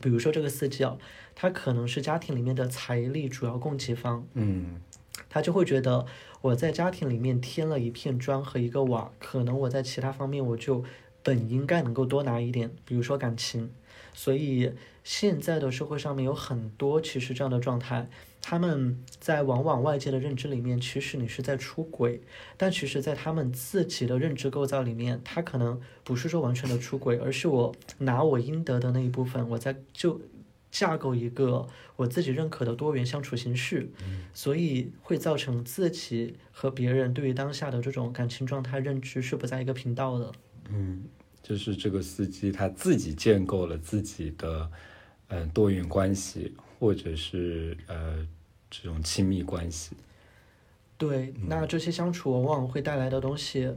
[0.00, 0.96] 比如说这个司机啊。
[1.40, 4.80] 他可能是家庭里面的财力主要供给方，嗯，
[5.28, 6.04] 他就会觉得
[6.40, 10.82] 我在家庭里面添了一片砖和一个瓦，可能我在其他方面我就
[11.22, 13.70] 本应该能够多拿一点，比如说感情。
[14.12, 14.72] 所以
[15.08, 18.10] 现在的社会上面有很多其实这样的状态，
[18.42, 22.20] 他们在往往外界的认知里面，其实你是在出轨，
[22.58, 30.20] 但其实在他们自己的认知构造里面，他可能不是说完全的出轨，而是我拿我应得的那一部分，我在就。
[30.70, 31.66] 架构一个
[31.96, 33.88] 我自己认可的多元相处形式，
[34.34, 40.30] 所以会造成自己和别人对于当下的这种感情状态认知是不在一个频道的。
[40.68, 41.04] 嗯，
[41.42, 44.70] 就是这个司机他自己建构了自己的
[45.28, 48.26] 嗯多元关系，或者是呃
[48.70, 49.96] 这种亲密关系。
[50.96, 53.72] 对，那这些相处往往会带来的东西，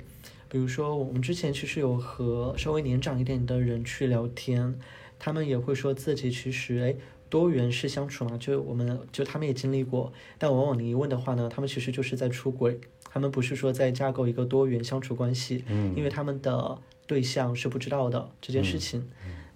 [0.49, 4.79] 比如说我们之前其实有和稍微年长一点的人去聊天。
[5.23, 6.95] 他们也会说自己其实哎
[7.29, 19.07] 多元式相处嘛，就我们就他们也经历过，但往往你一问的话呢，他们其实就是在出轨，他们不是说在架构一个多元相处关系，嗯，因为他们的对象是不知道的这件事情，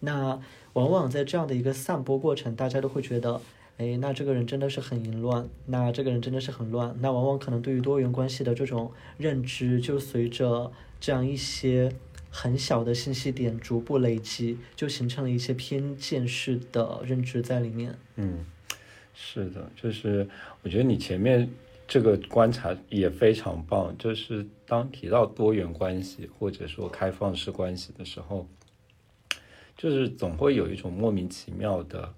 [0.02, 0.40] 那
[0.76, 3.42] 往往在这样的一个散播过程，大家都会觉得，
[3.78, 11.92] 哎，那这个人真的是很淫乱，那这个人真的是很乱，那往往可能对于多元关系的这种认知，就随着这样一些。
[12.38, 17.96] 很小的信息点逐步累积，就形成了一些偏见式的认知在里面。
[18.18, 18.46] 嗯，
[19.14, 20.28] 是的，就是
[20.62, 21.50] 我觉得你前面
[21.88, 23.96] 这个观察也非常棒。
[23.98, 28.46] 就是当提到多元关系或者说开放式关系的时候，
[29.76, 32.14] 就是总会有一种莫名其妙的，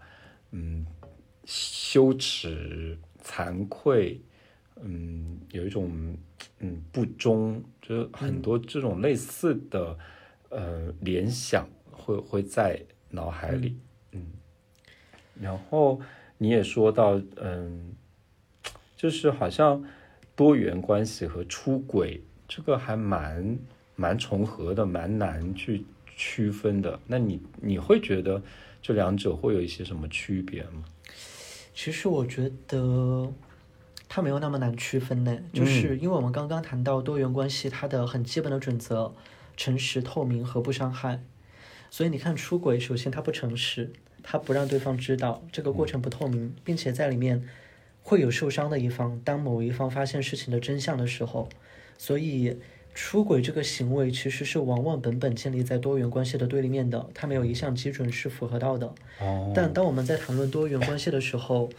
[0.52, 0.86] 嗯，
[1.46, 4.22] 羞耻、惭愧，
[4.82, 6.18] 嗯，有一种。
[6.60, 9.96] 嗯，不忠，就是很多这种类似的
[10.50, 13.78] 呃联想会会在脑海里，
[14.12, 14.26] 嗯，
[15.40, 16.02] 然后
[16.40, 17.94] 你也说到，嗯，
[18.96, 19.84] 就是好像
[20.36, 23.60] 多元关系和出轨这个还蛮
[23.96, 25.86] 蛮重合的，蛮难去
[26.18, 27.00] 区分的。
[27.08, 28.44] 那你你会觉得
[28.82, 30.84] 这两者会有一些什么区别吗？
[31.74, 33.32] 其实我觉得。
[34.10, 39.14] 它没有那么难区分呢，就是因为我们刚刚谈到多元关系，它的很基本的准则，
[39.58, 41.22] 诚实、透明和不伤害。
[41.92, 43.92] 所以你看出轨，首先它不诚实，
[44.24, 47.50] 它不让对方知道，这个过程不透明，并且在里面
[48.02, 49.20] 会有受伤的一方。
[49.26, 51.50] 当某一方发现事情的真相的时候，
[51.98, 52.58] 所以
[53.00, 58.92] 出轨这个行为其实是往往本本建立在多元关系的对立面的，它没有一项基准是符合到的。
[59.54, 61.70] 但当我们在谈论多元关系的时候，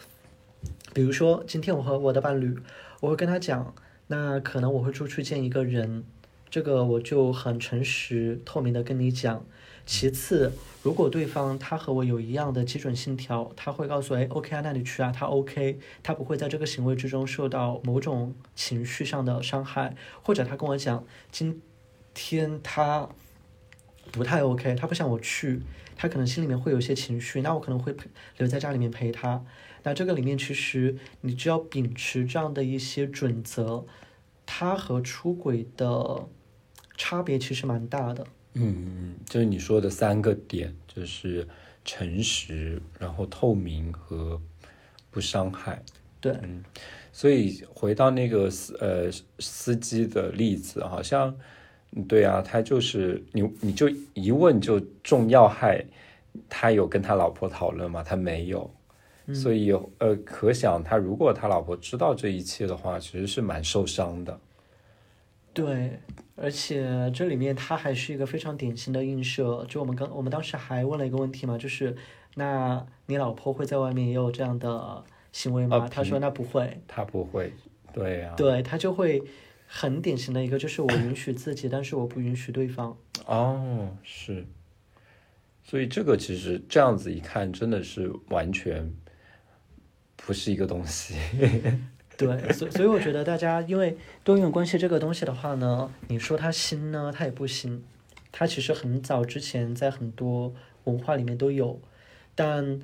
[0.95, 2.57] 比如说，今天我和我的伴侣，
[3.01, 3.75] 我会跟他讲，
[4.07, 6.05] 那可能我会出去见一个人，
[6.49, 9.45] 这个我就很诚实透明的跟你讲。
[9.89, 21.63] 其次，如果对方他和我有一样的基准信条，他会告诉哎，OK 啊，那你去啊，他 OK，他不会在这个行为之中受到某种情绪上的伤害，或者他跟我讲，今
[22.13, 23.09] 天他
[24.13, 25.63] 不太 OK，他不想我去，
[25.97, 29.43] 他可能心里面会有一些情绪，那我可能会陪留在家里面陪他。
[29.85, 33.87] 那这个里面其实你只要秉持这样的一些准则，
[34.45, 36.29] 他和出轨的
[36.99, 38.27] 差别其实蛮大的。
[38.59, 41.47] 嗯，就是你说的三个点，就是
[41.85, 44.41] 诚实，然后透明和
[45.11, 45.83] 不伤害。
[46.21, 46.65] 对，嗯，
[47.13, 51.35] 所以回到那个司呃司机的例子，好像
[52.09, 55.85] 对啊，他就是你你就一问就中要害，
[56.49, 58.03] 他有跟他老婆讨论吗？
[58.03, 58.71] 他没有。
[59.35, 64.41] 所以呃，可想他如果他老婆知道这一切的话，其实是蛮受伤的。
[65.53, 66.01] 对，
[66.41, 69.65] 而且这里面它还是一个非常典型的映射。
[69.69, 71.97] 就我们刚我们当时还问了一个问题嘛，就是
[72.35, 75.89] 那你老婆会在外面也有这样的行为吗？
[75.91, 77.53] 他说那不会，他不会，
[77.93, 79.23] 对呀，对他就会
[79.67, 82.97] 很典型的一个，就是我允许自己，但是我不允许对方。
[83.27, 84.47] 哦，是，
[85.65, 88.91] 所以这个其实这样子一看，真的是完全
[90.17, 91.15] 不是一个东西。
[92.19, 97.83] 对，所所以我觉得大家因为多元关系这个东西的话呢，你说它新呢，它也不新，
[98.31, 100.53] 它其实很早之前在很多
[100.85, 101.81] 文化里面都有，
[102.35, 102.81] 但。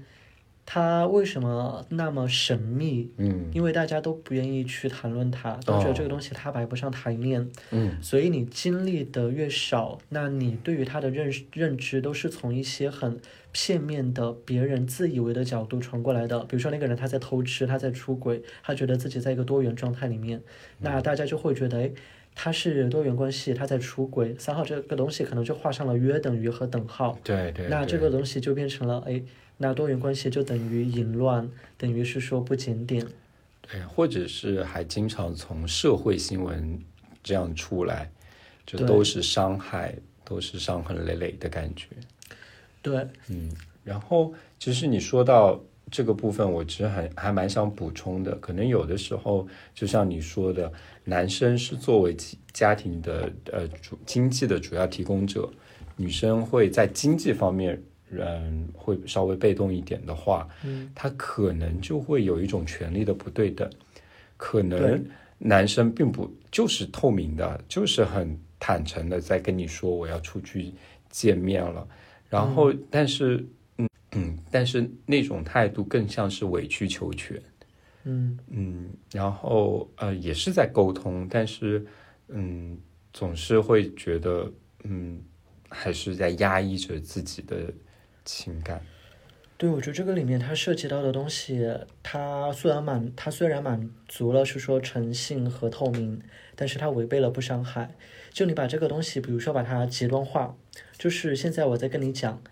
[0.67, 3.11] 它为什么那么神秘？
[3.19, 7.49] 嗯，因为大家都不愿意去谈论它，都觉得这个东西它摆不上台面。
[7.71, 13.21] 嗯，所以你经历的越少，那你对于它的认认知都是从一些很
[13.53, 16.41] 片面的、别人自以为的角度传过来的。
[16.45, 20.41] 比如说那个人他在偷吃，他在出轨，他觉得自己在一个多元状态里面，
[20.81, 21.91] 那大家就会觉得，哎，
[22.35, 27.19] 他是多元关系，他在出轨，三号这个东西可能就画上了约等于和等号。
[27.23, 27.69] 对对。
[27.69, 29.23] 那这个东西就变成了，哎。
[29.57, 33.07] 那多元关系就等于淫乱，等于是说不检点，
[33.63, 36.79] 对，或者是还经常从社会新闻
[37.23, 38.11] 这样出来，
[38.67, 41.87] 就都是伤害，都是伤痕累累的感觉。
[42.83, 43.51] 对，嗯，
[43.85, 50.71] 然后其实你说到这个部分，我其实还还蛮想补充的，可能有的时候就像你说的，
[51.05, 52.17] 男生是作为
[52.53, 55.49] 家庭的呃主经济的主要提供者，
[55.97, 57.81] 女生会在经济方面。
[58.21, 63.69] 嗯，会稍微被动一点的话，嗯，他可能就会有一种权力的不对等。
[64.37, 65.03] 可能
[65.39, 70.73] 男生并不就是透明的，就是很坦诚的在跟你说我要出去
[71.09, 71.87] 见面了，
[72.29, 73.47] 然后但是
[73.79, 77.41] 嗯嗯，但是那种态度更像是委曲求全。
[78.03, 81.87] 嗯嗯，然后呃也是在沟通，但是
[82.29, 82.77] 嗯
[83.13, 85.23] 总是会觉得嗯
[85.71, 87.73] 还是在压抑着自己的。
[88.25, 88.83] 情感，
[89.57, 96.21] 对，我觉得这个里面它涉及到的东西，它虽然满，它虽然满足了是说诚信和透明，
[96.57, 97.95] 但是它违背了不伤害。
[98.33, 100.57] 就你把这个东西，比如说把它极端化，
[100.99, 102.43] 就是现在我在跟你讲，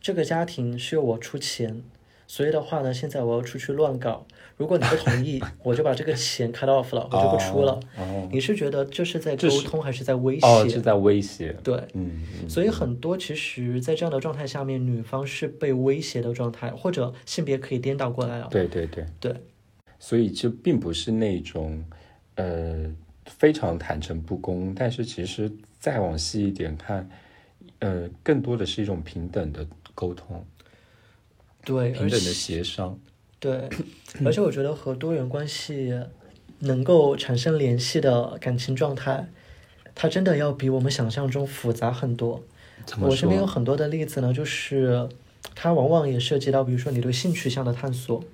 [0.00, 1.82] 这个家庭是由我出钱。
[2.30, 4.26] 所以的话呢，现在我要出去乱搞，
[4.58, 7.80] 如果你不同意， 我就把这个钱 cut off 了，我就不出了。
[8.30, 10.46] 你是觉得这是在沟通还是在威胁？
[10.46, 11.56] 哦，是在威胁。
[11.64, 12.22] 对，嗯。
[12.46, 18.48] 所以很多其实，在这样的状态下面，女方是被威胁的状态，或者性别可以颠倒过来了。
[18.50, 19.34] 对对对对。
[19.98, 21.82] 所以这并不是那种
[22.34, 27.08] 呃非常坦诚不公，但是其实再往细一点看，
[27.78, 30.44] 呃，更多的是一种平等的沟通。
[31.68, 32.98] 对，平等的协商。
[33.38, 33.68] 对，
[34.24, 35.94] 而且我觉得和多元关系
[36.60, 39.28] 能够产生联系的感情状态，
[39.94, 42.42] 它真的要比我们想象中复杂很多。
[43.00, 45.06] 我身边有很多的例子呢，就是
[45.54, 48.24] 它往往也涉及到，比如说你对性取向的探索。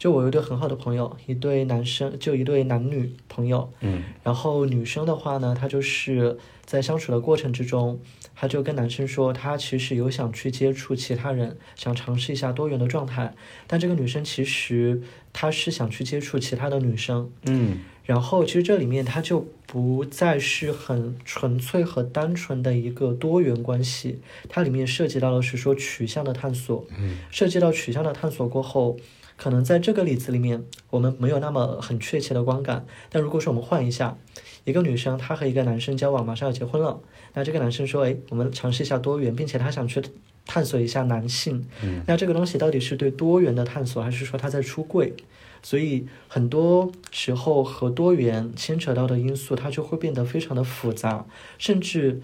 [0.00, 3.70] 就我有一对很好的朋友，一对男生，就一对男女朋友。
[3.80, 4.02] 嗯。
[4.24, 8.00] 然后女生的话呢，她就是在相处的过程之中，
[8.34, 13.34] 她就跟男生说，她其实有想去接触其他人，想尝试一下多元的状态。
[13.66, 15.02] 但这个女生其实
[15.34, 17.30] 她是想去接触其他的女生。
[17.44, 17.80] 嗯。
[18.06, 26.86] 然后其实这里面它就不再是很纯粹和单纯的一个多元关系，它里面涉及到的是说取向的探索。
[26.98, 27.18] 嗯。
[27.30, 28.96] 涉及到取向的探索过后。
[29.42, 32.84] 可能在这个例子里面，我们没有那么很确切的观感。
[33.08, 34.18] 但如果说我们换一下，
[34.64, 37.00] 一个女生她和一个男生交往，马上要结婚了，
[37.32, 40.02] 那这个男生说：“哎，我们尝试一下多元，并且他想去
[40.44, 45.14] 探索一下男性。”嗯，那这个东西到底是对多元的探索，还是说他在出柜？
[45.62, 51.24] 所以很多时候和多元牵扯到的因素，它就会变得非常的复杂，
[51.56, 52.20] 甚至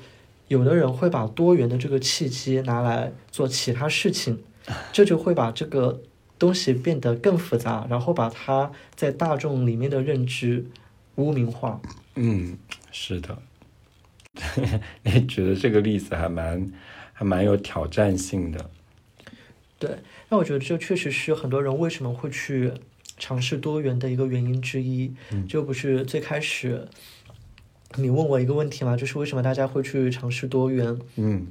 [0.48, 4.42] 有的人会把多元的这个契机拿来做其他事情，
[4.92, 6.02] 这就会把这个。
[6.38, 10.66] 东西变得更复杂，然后把它在大众里面的认知
[11.14, 11.80] 污名化。
[12.14, 12.58] 嗯，
[12.92, 13.38] 是的。
[15.02, 16.70] 你举的这个例子还蛮
[17.14, 18.70] 还蛮有挑战性的。
[19.78, 22.72] 对，那我觉得这确实是很多人为什么会去
[23.16, 25.14] 尝试多元的一个原因之一。
[25.32, 26.86] 嗯就不是最开始
[27.94, 30.98] 你问我一个问题嘛，就是为什么大家会去尝试多元？
[31.16, 31.46] 嗯，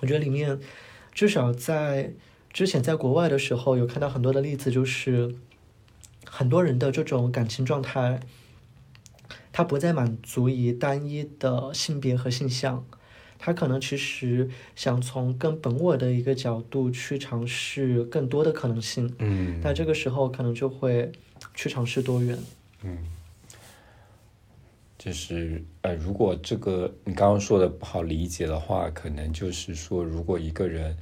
[0.00, 0.58] 我觉得里面
[1.14, 2.12] 至少在。
[2.56, 5.34] 之前在国外的时候，有看到很多的例子，就是
[6.24, 8.18] 很多人的这种感情状态，
[9.52, 12.82] 他不再满足于单一的性别和性向，
[13.38, 19.14] 他可能其实想从更本我的一个角度去尝试更多的可能性。
[19.18, 21.12] 嗯，那这个时候可能就会
[21.54, 22.38] 去尝试多元。
[22.84, 22.96] 嗯，
[24.96, 30.96] 就是呃，如果这个你刚刚说的不好理解的话，可能就是说，如果一个人，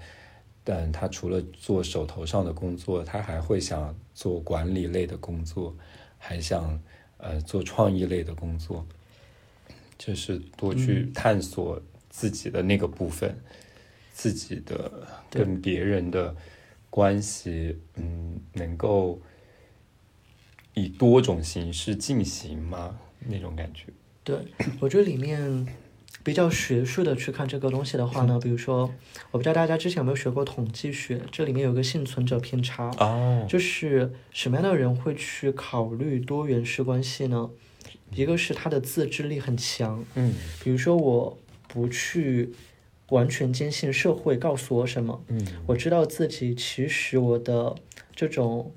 [0.64, 5.76] 但他除了做手头上的工作，他还会想做管理类的工作，
[6.18, 6.82] 还想
[7.18, 8.86] 呃做创意类的工作，
[9.98, 13.38] 就是多去探索自己的那个部分，
[14.12, 16.34] 自己的跟别人的
[16.88, 19.20] 关系，嗯，能够
[20.72, 22.98] 以多种形式进行吗？
[23.26, 23.86] 那种感觉。
[24.22, 24.38] 对，
[24.80, 25.66] 我觉得里面
[26.24, 28.90] 比较学术的去看这个东西的话呢，比如说，
[29.30, 37.50] 我不知道大家之前有没有学过统计学，这里面有个幸存者偏差，哦，就是什么样的人会去考虑多元式关系呢？
[38.14, 42.52] 一个是他的自制力很强，嗯比如说我不去
[43.10, 47.74] 完全坚信社会告诉我什么，嗯我知道自己其实我的
[48.16, 48.72] 这种，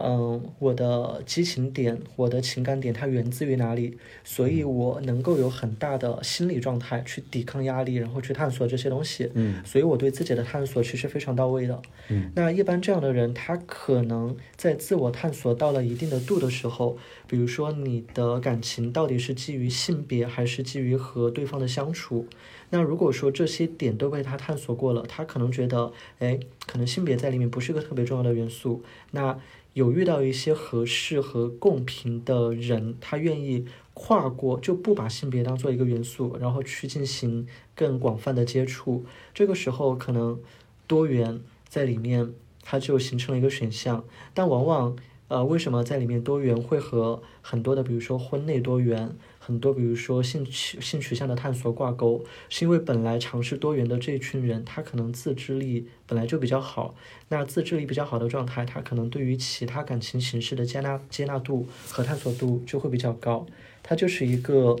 [0.00, 3.98] 嗯，我的激情点，我的情感点，它源自于哪里？
[4.22, 9.30] 所以我能够有很大的心理状态去抵抗压力，然后去探索这些东西。
[9.34, 11.82] 嗯所以我对自己的探索其实非常到位的。
[12.08, 16.96] 嗯那一般这样的人，他可能在自我探索到了一定的度的时候，
[17.26, 22.26] 比如说你的感情到底是基于性别，还是基于和对方的相处？
[22.70, 28.82] 那如果说这些点都被他探索过了，他可能觉得，哎，可能性别在里面不是个特别重要的元素。
[29.12, 29.38] 那
[29.74, 39.04] 有遇到一些合适和共频的人，他愿意跨过，就不把性别当做一个元素，然后去进行更广泛的接触。
[39.32, 40.40] 这个时候可能
[40.86, 44.04] 多元在里面，它就形成了一个选项。
[44.34, 44.96] 但往往，
[45.28, 49.16] 呃，为什么在里面多元会和很多的，比如说婚内多元，
[49.48, 52.22] 很多比如说性取性取向的探索挂钩？
[52.50, 56.94] 是因为本来尝试多元的这一群人，他可能自制力本来就比较好。
[57.30, 63.46] 那自制力比较好的状态，他可能对于其他感情形式的接纳接纳度和探索度就会比较高。
[63.82, 64.76] 它就是一个。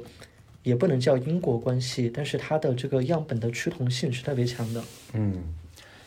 [0.64, 4.84] 也不能叫因果关系，但是它的这个样本的趋同性是特别强的。
[5.14, 5.54] 嗯，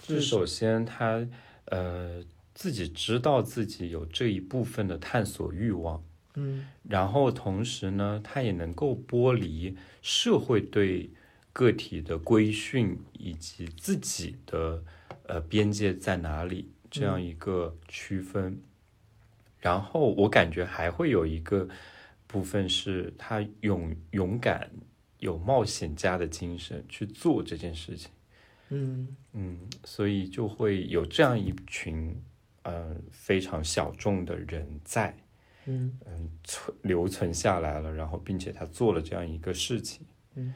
[0.06, 1.26] 就是首先他
[1.66, 2.22] 呃
[2.54, 6.04] 自己知道自己有这一部分的探索欲望，
[6.36, 11.10] 嗯然后同时呢，他也能够剥离社会对
[11.52, 14.82] 个体的规训以及自己的
[15.28, 18.62] 呃边界在哪里这样一个区分。
[19.60, 21.68] 然后我感觉还会有一个
[22.26, 24.72] 部分是他勇勇敢、
[25.20, 28.10] 有冒险家的精神去做这件事情。
[28.70, 32.16] 嗯嗯，所以就会有这样一群
[32.64, 35.16] 呃非常小众的人在。
[35.66, 40.06] 嗯嗯存留存下来了，然后并且他做了这样一个事情，
[40.36, 40.54] 嗯，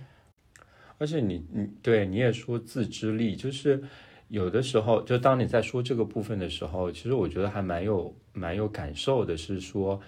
[0.98, 3.84] 而且你你对你也说自知力，就是
[4.30, 10.02] 有的时候，就当你在说这个部分的时候，其实我觉得还蛮有蛮有感受的，是说，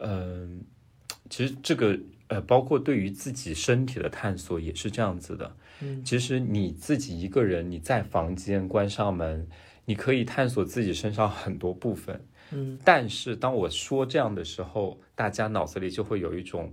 [0.00, 0.62] 嗯、
[1.28, 5.56] 其实这个呃，包括对于自己身体的探索也是这样子的。
[5.80, 9.46] 嗯其实你自己一个人，你在房间关上门，
[9.84, 12.20] 你可以探索自己身上很多部分。
[12.52, 16.72] 嗯但是当我说这样的时候，大家脑子里就会有一种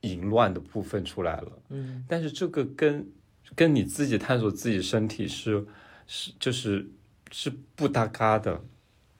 [0.00, 1.52] 淫乱的部分出来了。
[1.70, 3.06] 嗯但是这个跟
[3.54, 5.66] 跟你自己探索自己身体是
[6.06, 6.86] 是就是
[7.30, 8.60] 是不搭嘎的。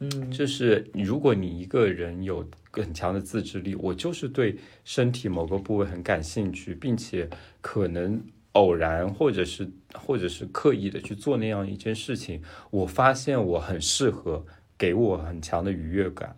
[0.01, 7.31] 嗯就是如果你一个人有很强的自制力，我就是对身体某个部位很感兴趣，并且
[7.61, 8.21] 可能
[8.53, 14.45] 偶然或者是或者是刻意的去做那样一件事情，我发现我很适合，
[14.77, 16.37] 给我很强的愉悦感，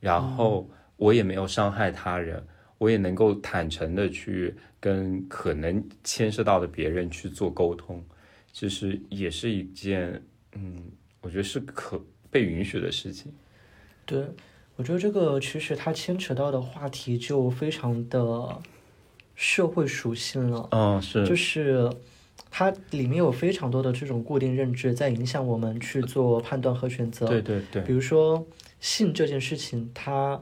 [0.00, 2.42] 然后我也没有伤害他人，
[2.78, 8.04] 我也能够坦诚的去跟可能牵涉到的别人去做沟通，
[8.52, 10.22] 其实也是一件
[10.52, 10.82] 嗯，
[11.20, 13.32] 我觉得是可被允许的事情。
[14.04, 14.26] 对，
[14.76, 18.60] 我觉得这个其实它牵扯到的话题就非常的
[19.34, 21.90] 社会属性了，嗯，是，就是
[22.58, 27.26] 它里面有非常多的这种固定认知在影响我们去做判断和选择。
[27.26, 28.46] 对对对，比如说
[28.80, 30.40] 性这件事情，它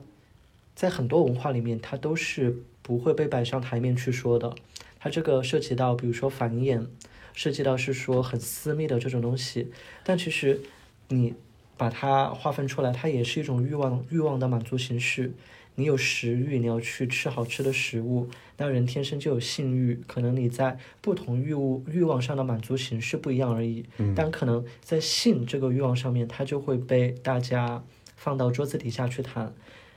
[0.77, 4.55] 在很多文化里面，它都是不会被摆上台面去说的。
[5.01, 6.87] 它这个涉及到，比如说繁衍，
[7.33, 9.73] 涉及到是说很私密的这种东西，
[10.05, 10.61] 但其实
[11.09, 11.35] 你
[11.77, 15.33] 把它划分出来，它也是一种欲望欲望的满足形式。
[15.77, 23.85] 你有食欲，你要去吃好吃的食物，那人天生就有性欲，可能你在不同欲物欲望上的满足形式不一样而已。
[23.99, 27.83] 嗯但可能在性这个欲望上面，它就会被大家
[28.17, 29.53] 放到桌子底下去谈。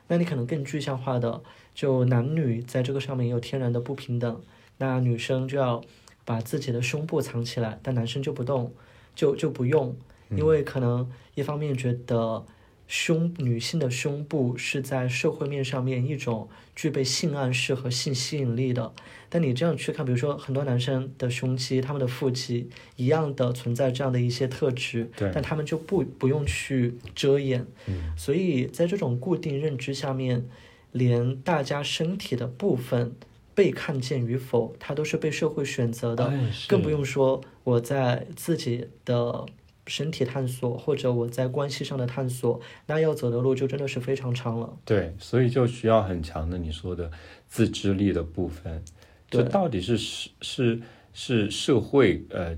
[0.08, 1.42] 那你可能更具象化的，
[1.76, 4.42] 就男女在这个上面有天然的不平等，
[4.78, 5.84] 那女生就要
[6.26, 8.74] 把自己的胸部藏起来，但男生就不动，
[9.14, 9.96] 就就不用，
[10.32, 12.46] 因为可能一方面觉得
[12.88, 18.94] 胸女性的胸部是在社会面上面一种具备性暗示和性吸引力的。
[19.30, 27.66] 但你这样去看，比如说很多男生的胸肌、他们的腹肌一样的存在这样的一些特质，对但他们就不不用去遮掩。
[27.88, 30.46] 嗯所以在这种固定认知下面，
[30.94, 33.14] 连大家身体的部分
[33.54, 39.46] 被看见与否，它都是被社会选择的，哎更不用说我在自己的
[39.88, 44.78] 身体探索或者我在关系上的探索，那要走的路就真的是非常长了。
[44.86, 47.10] 对，所以就需要很强的你说的
[47.48, 48.84] 自制力的部分。
[49.30, 50.82] 这到底是是是
[51.14, 52.58] 是社会呃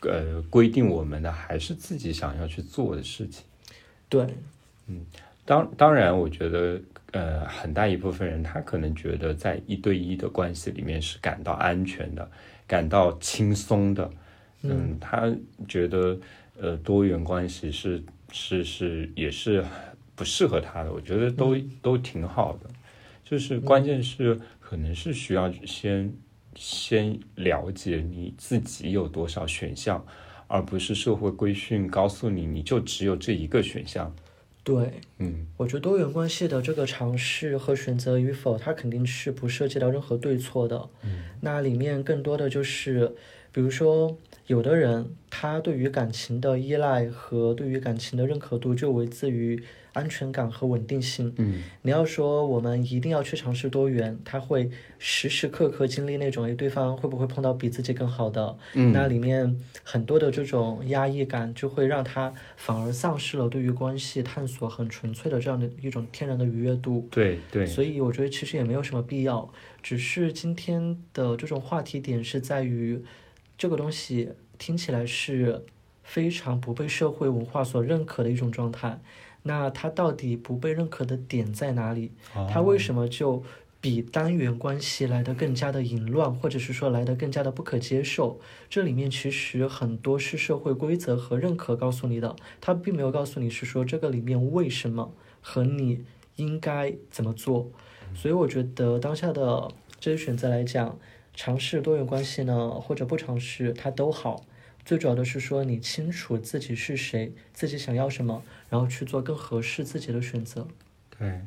[0.00, 3.44] 呃规定我们的，还是自己想要去做的事情？
[4.08, 4.26] 对，
[4.88, 5.06] 嗯
[5.44, 6.80] 当当然，我觉得
[7.12, 12.30] 呃很大一部分人他可能觉得在一对一的关系里面是感到安全的，
[12.66, 14.10] 感到轻松的。
[14.64, 15.28] 嗯，他
[15.66, 16.16] 觉得
[16.60, 19.64] 呃多元关系是是是也是
[20.14, 22.70] 不适合他的，我觉得都、都挺好的，
[23.24, 26.12] 就是关键是可能是需要先
[26.54, 30.04] 先了解你自己有多少选项，
[30.46, 34.14] 而不是社会规训告诉你你就只有这一个选项。
[34.64, 40.88] 对，嗯我觉得多元关系的这个尝试和选择与否，它肯定是不涉及到任何对错的。
[41.02, 43.12] 嗯那里面更多的就是，
[43.52, 51.32] 比如说，有的人他对于感情的依赖和对于感情的认可度就来自于安全感和稳定性。
[51.36, 58.56] 嗯你要说我们一定要去尝试多元，他会时时刻刻经历那种，诶，对方会不会碰到比自己更好的？
[58.74, 67.06] 嗯那里面很多的这种压抑感，就会让他反而丧失了对于关系探索很纯粹的这样的一种天然的愉悦度。
[67.10, 73.02] 对对，所以我觉得其实也没有什么必要，只是今天的这种话题点是在于，
[73.62, 75.64] 这个东西听起来是
[76.02, 79.00] 非常不被社会文化所认可的一种状态。
[79.44, 82.10] 那它到底不被认可的点在哪里？
[82.50, 83.44] 它为什么就
[83.80, 88.40] 比单元关系来的更加的淫乱，或者是说来的更加的不可接受？
[88.68, 96.04] 这里面其实很多是社会规则和认可告诉你的，它并没有告诉你是说这个里面为什么和你
[96.34, 97.70] 应该怎么做。
[98.12, 100.98] 所以我觉得当下的这些选择来讲，
[101.34, 104.44] 尝试多元关系呢，或者不尝试，它都好。
[104.84, 110.66] 最主要的是说你清楚自己是谁，自己想要什么，然后去做更合适自己的选择。
[111.16, 111.40] 对，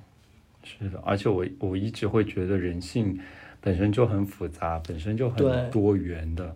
[0.64, 3.20] 是的，而且我我一直会觉得人性
[3.60, 6.56] 本身就很复杂，本身就很多元的。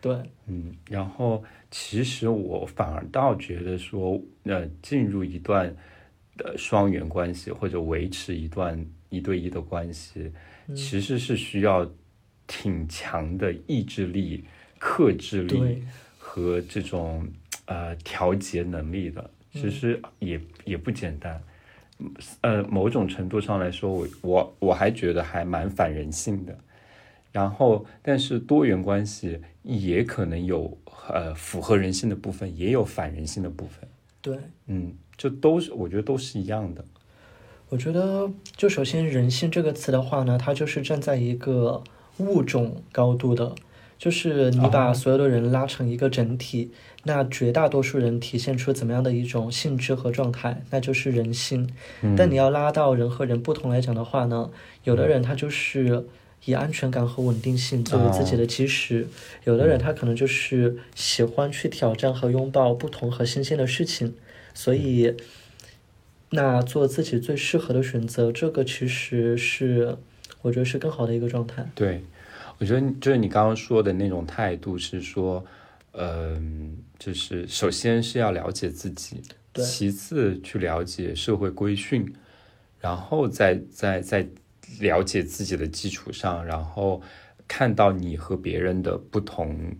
[0.00, 0.16] 对，
[0.46, 5.74] 嗯，然后其实我反而倒觉得说，呃，进入一段
[6.38, 10.32] 呃双元关系或者维持一段一对一的关系，
[10.68, 11.90] 嗯其实是需要
[12.46, 14.44] 挺强的意志力、
[14.78, 15.82] 克制力对
[16.18, 17.26] 和这种
[17.66, 21.42] 呃调节能力的，其实也、也不简单。
[22.40, 26.58] 呃，某种程度上来说，我我我还觉得还蛮反人性的。
[27.30, 30.76] 然后，但是多元关系也可能有
[31.08, 33.88] 呃符合人性的部分，也有反人性的部分。
[34.20, 36.84] 对，嗯，就都是我觉得都是一样的。
[37.70, 41.82] 我觉得就首先“人性”这个词的话呢，它就是站在一个
[42.18, 43.54] 物种高度的，
[43.98, 46.70] 就是你把所有的人拉成一个整体，
[47.04, 51.68] 那绝大多数人体现出怎么样的一种性质和状态，那就是人性。
[52.16, 54.50] 但你要拉到人和人不同来讲的话呢，
[54.84, 56.06] 有的人他就是
[56.44, 59.08] 以安全感和稳定性作为自己的基石，
[59.44, 64.14] 有的人他可能就是喜欢去挑战和拥抱不同和新鲜的事情，
[64.52, 65.14] 所以。
[66.30, 69.96] 那做自己最适合的选择，这个其实是
[70.44, 71.66] 我觉得是更好的一个状态。
[71.74, 72.04] 对，
[72.58, 75.42] 我觉得就是你刚刚说的那种态度是说，
[75.92, 79.22] 嗯、就是首先是要了解自己，
[79.54, 82.14] 其次去了解社会规训，
[82.78, 84.28] 然后再再再
[84.80, 87.00] 了解自己的基础上，然后
[87.48, 89.74] 看到你和别人的不同，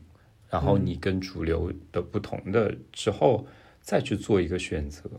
[0.49, 3.47] 然后你跟主流的不同的之后，
[3.83, 5.11] 再去做一个选择。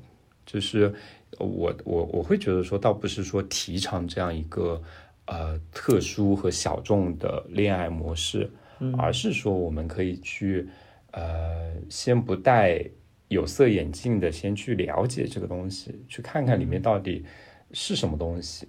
[0.44, 0.92] 就是
[1.38, 4.82] 我我我会觉得说，倒不是说提倡这样一个
[5.26, 8.50] 呃特殊和小众的恋爱模式，
[8.98, 10.68] 而是说我们可以去
[11.12, 12.84] 呃先不戴
[13.28, 17.26] 有色眼镜的，先去了解这个东西，去看看里面到底
[17.72, 18.68] 是什么东西。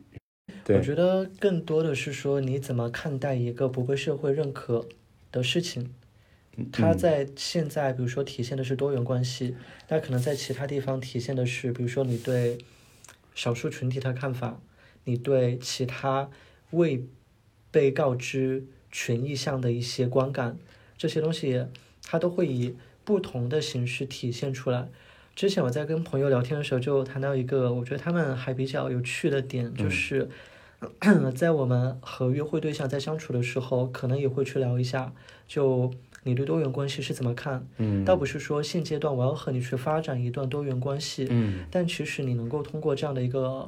[0.65, 4.87] 对我觉得更多的是说你怎么看待一个不被社会认可
[5.31, 5.95] 的事情。
[6.73, 9.55] 它在现在，比如说体现的是多元关系，
[9.89, 12.57] 那可能在其他地方体现的是，比如说你对
[13.35, 14.59] 少数群体的看法，
[15.05, 16.31] 你对其他
[16.71, 17.05] 未
[17.71, 20.57] 被告知权益向的一些观感，
[20.97, 21.67] 这些东西
[22.03, 24.89] 它都会以不同的形式体现出来。
[25.35, 30.29] 之前我在跟朋友聊天的时候，就谈到一个我觉得他们还比较有趣的点，就是
[31.35, 35.13] 在我们和约会对象在相处的时候，可能也会去聊一下，
[35.47, 35.93] 就
[36.23, 37.67] 你对多元关系是怎么看？
[37.77, 43.67] 嗯，倒不是说现阶段我要和你去发展一段多元关系，嗯但其实你能够通过这样的一个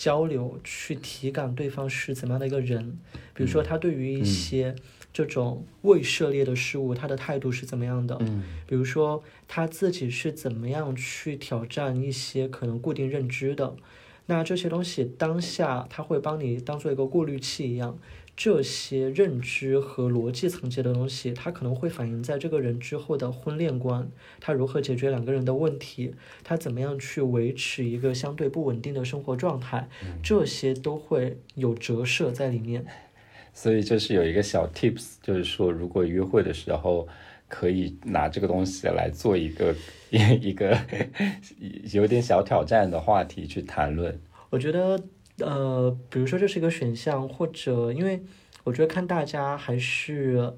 [0.00, 2.98] 交流去体感对方是怎么样的一个人，
[3.34, 4.74] 比如说他对于一些
[5.12, 13.76] 这种未涉猎的事物，他的态度是怎么样的，嗯比如说他自己是怎么样去挑战一些可能固定认知的，
[14.24, 17.98] 那这些东西当下他会帮你当做一个过滤器一样。
[18.42, 24.10] 这些认知和逻辑层级的东西，它可能会反映在这个人之后的婚恋观，
[24.40, 29.86] 他如何解决两个人的问题，他怎么样去维持一个相对不稳定的生活状态，
[30.22, 32.86] 这些都会有折射在里面。
[33.52, 37.06] 所以就是有一个小 tips，就是说，如果约会的时候
[37.46, 39.74] 可以拿这个东西来做一个
[40.08, 40.18] 一
[40.48, 40.78] 一个
[41.92, 44.18] 有点小挑战的话题去谈论。
[44.48, 44.98] 我觉得，
[45.40, 48.22] 呃，比如说这是一个选项，或者因为
[48.64, 50.54] 我觉得看大家还是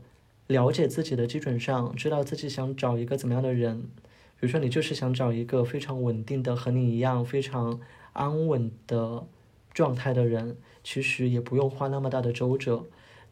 [0.46, 3.82] 了解自己的基准上，知道自己想找一个怎么样的人。
[4.38, 7.80] 比如说你就是想找一个非常稳定的，和你一样非常
[8.12, 9.24] 安稳的
[9.72, 12.84] 状态的人，其实也不用花那么大的周折。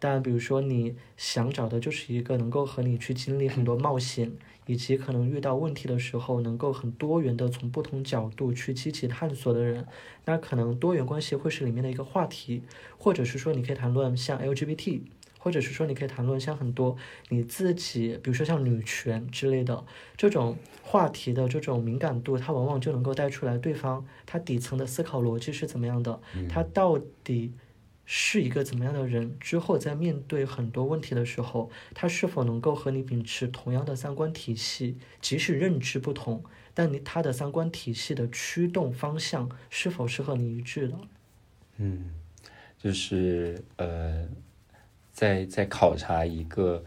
[0.03, 4.33] 但比如说你想找的就是一个能够和你去经历很多冒险，
[4.65, 9.87] 以及可能遇到问题的时候能够很多元的从不同角度去积极探索的人，
[10.25, 12.63] 那可能多元关系会是里面的一个话题，
[12.97, 15.03] 或者是说你可以谈论像 LGBT，
[15.39, 16.97] 或者是说你可以谈论像很多
[17.29, 19.85] 你自己，比如说像女权之类的
[20.17, 27.53] 这种话题的这种敏感度，它往往就能够带出来对方他底层的思考逻辑是怎么样的，他到底。
[28.13, 29.39] 是一个怎么样的人？
[29.39, 34.99] 之后在面对很多问题的时候，他是否能够和你秉持同样的三观体系？
[35.21, 36.43] 即使认知不同，
[36.75, 40.99] 但你他的三观体系的驱动方向是否是和你一致的？
[41.77, 42.11] 嗯，
[42.77, 44.27] 就是呃，
[45.13, 46.85] 在在考察一个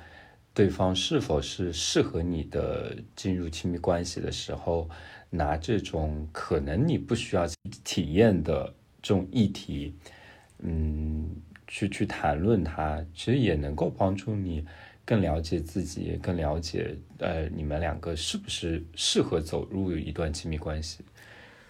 [0.53, 4.89] 对方是否是适合你的进入亲密关系的时候，
[5.29, 7.47] 拿这种可能你不需要
[7.85, 9.95] 体验的这种议题。
[10.59, 11.29] 嗯，
[11.67, 14.65] 去去谈论它，其实也能够帮助你
[15.03, 21.03] 更了解自己，更了解呃你们两个是不是适合走入一段亲密关系。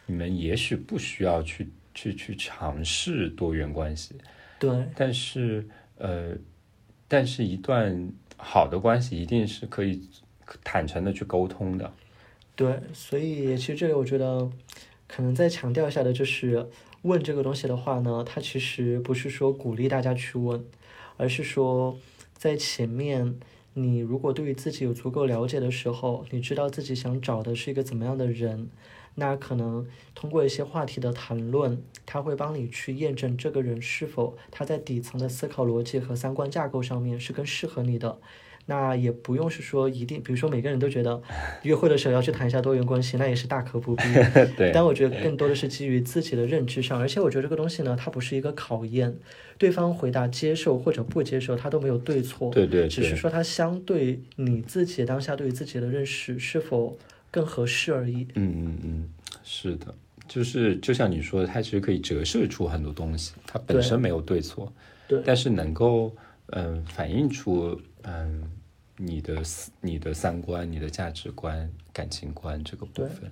[0.06, 4.14] 你们也许不需要去去去尝试多元关系，
[4.60, 5.66] 对，但是
[5.98, 6.38] 呃，
[7.08, 10.08] 但是一段好的关系一定是可以
[10.64, 11.92] 坦诚的去沟通的。
[12.56, 14.48] 对，所以其实这里我觉得
[15.08, 16.70] 可能再强调一下的就是。
[17.04, 20.66] 问这个东西的话呢，它其实不是说鼓励大家去问，
[21.18, 21.98] 而是说
[22.34, 23.40] 在前面，
[23.74, 28.70] 你如果对于自己有足够了解的时候，你知道自己想找的是一个怎么样的人，
[29.16, 29.86] 那可能
[30.16, 38.20] 通过一些话题的谈论，他会帮你去验证这个人是否他在底层的思考逻辑和三观架构上面是更适合你的。
[38.66, 41.22] 那也不用是说一定，比如说每个人都觉得
[41.64, 44.04] 约会的时候要去谈一下多元关系，那也是大可不必。
[44.56, 44.72] 对。
[44.74, 49.14] 但我觉得更多的是基于自己的认知上，而且我觉得这个东西呢，它不是一个考验，
[49.58, 52.50] 对方回答接受或者不接受，它都没有对错。
[52.52, 52.88] 对对。
[52.88, 56.98] 只是说它相对你自己当下对于自己的认识是否
[57.30, 58.26] 更合适而已。
[58.36, 59.10] 嗯嗯嗯，
[59.44, 59.94] 是的，
[60.26, 64.72] 就是就像你说的，它其实可以折射出很多东西，它本身没有对错。
[65.06, 65.22] 对。
[65.26, 66.16] 但是能够
[66.52, 67.78] 嗯反映出。
[68.04, 68.44] 嗯，
[68.98, 69.42] 你的
[69.82, 73.32] 你的三观、你的价值观、感情观这个部分，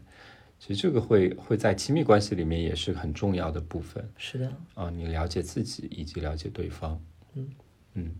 [0.60, 4.08] 其实这个会会在亲密关系里面也是很重要的部分。
[4.18, 4.52] 是的。
[4.74, 7.00] 啊，你了解自己以及了解对方。
[7.36, 7.50] 嗯
[7.94, 8.12] 嗯，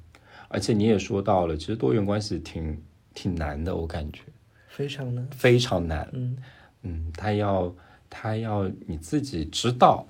[0.50, 2.82] 而且你也说到了，其实多元关系挺
[3.14, 4.22] 挺难的，我感觉
[4.68, 6.10] 非常难，非常难。
[6.14, 6.38] 嗯
[6.84, 7.76] 嗯，他要
[8.10, 10.06] 他要你自己知道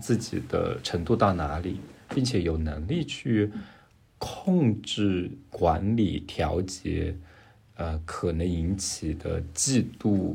[0.00, 1.80] 自己的程度到哪里，
[2.10, 3.50] 并且有能力去。
[4.18, 7.14] 控制、管理、调节，
[7.76, 10.34] 呃，可能引起的嫉妒、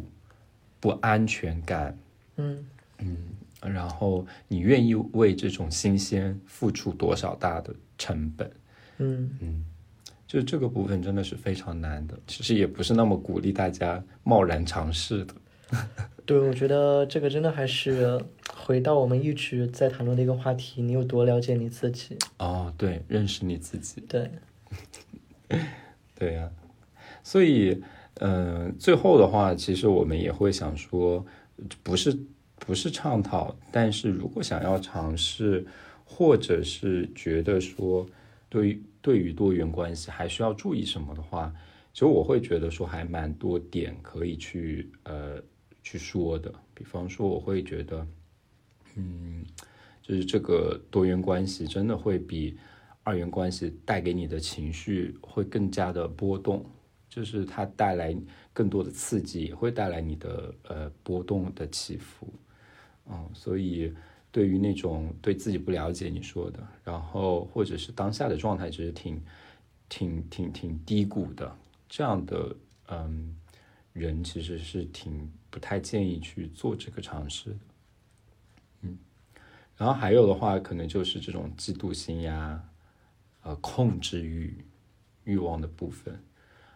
[0.80, 1.98] 不安全感，
[2.38, 2.66] 嗯
[3.00, 3.18] 嗯，
[3.62, 8.52] 然后你愿意为这种新鲜付出多少大的成本？
[9.00, 9.66] 嗯嗯，
[10.28, 15.34] 就这个部分真的是非常难的，其实也不是那么鼓励大家贸然尝试的。
[16.26, 18.24] 对，我觉得这个真的还是
[18.56, 22.18] 回到我们一直在谈论的一个话题：你有多了解你自己？
[22.38, 24.02] 哦，对，认识你自己。
[24.02, 24.30] 对，
[26.16, 26.50] 对呀。
[27.24, 27.82] 所以，
[28.16, 31.26] 嗯，最后的话，其实我们也会想说，
[31.84, 32.18] 不是
[32.56, 35.66] 不是倡导，但是如果想要尝试，
[36.06, 38.06] 或者是觉得说，
[38.50, 41.54] 对于对于多元关系还需要注意什么的话，
[41.94, 45.42] 其实我会觉得说还蛮多点可以去呃
[45.82, 46.54] 去说的。
[46.74, 48.08] 比方说，我会觉得，
[48.96, 49.46] 嗯，
[50.02, 52.58] 就是这个多元关系真的会比
[53.04, 56.66] 二元关系带给你的情绪会更加的波动，
[57.10, 58.16] 就是它带来
[58.54, 62.32] 更多的刺激，也会带来你的呃波动的起伏。
[63.10, 63.94] 嗯，所以
[64.32, 69.22] 对于那种对自己不了解你说的，然后或者是当下的状态只是挺
[69.90, 71.56] 挺挺挺低谷的
[71.90, 72.56] 这样的
[72.88, 73.36] 嗯
[73.94, 77.56] 人，其实是挺不太建议去做这个尝试。
[78.82, 78.98] 嗯，
[79.78, 82.64] 然后还有的话，可能就是这种嫉妒心呀，
[83.44, 84.66] 呃，控制欲、
[85.26, 86.20] 欲望的部分，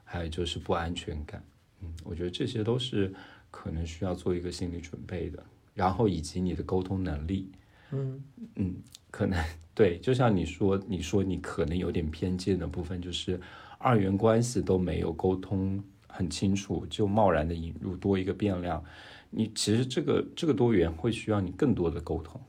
[0.04, 1.44] 还有就是不安全感。
[1.82, 3.12] 嗯，我觉得这些都是
[3.50, 5.44] 可能需要做一个心理准备的。
[5.74, 7.52] 然后以及你的沟通能力，
[7.92, 8.24] 嗯
[8.56, 8.76] 嗯，
[9.12, 9.44] 可能
[9.76, 13.40] 对，就像你说，你说你可能有点偏见的部分，就是
[13.78, 15.84] 二元关系都没有沟通
[16.16, 18.82] 很清楚，就贸然的引入多一个变量，
[19.30, 22.42] 你其实这个这个多元会需要你更多的沟通，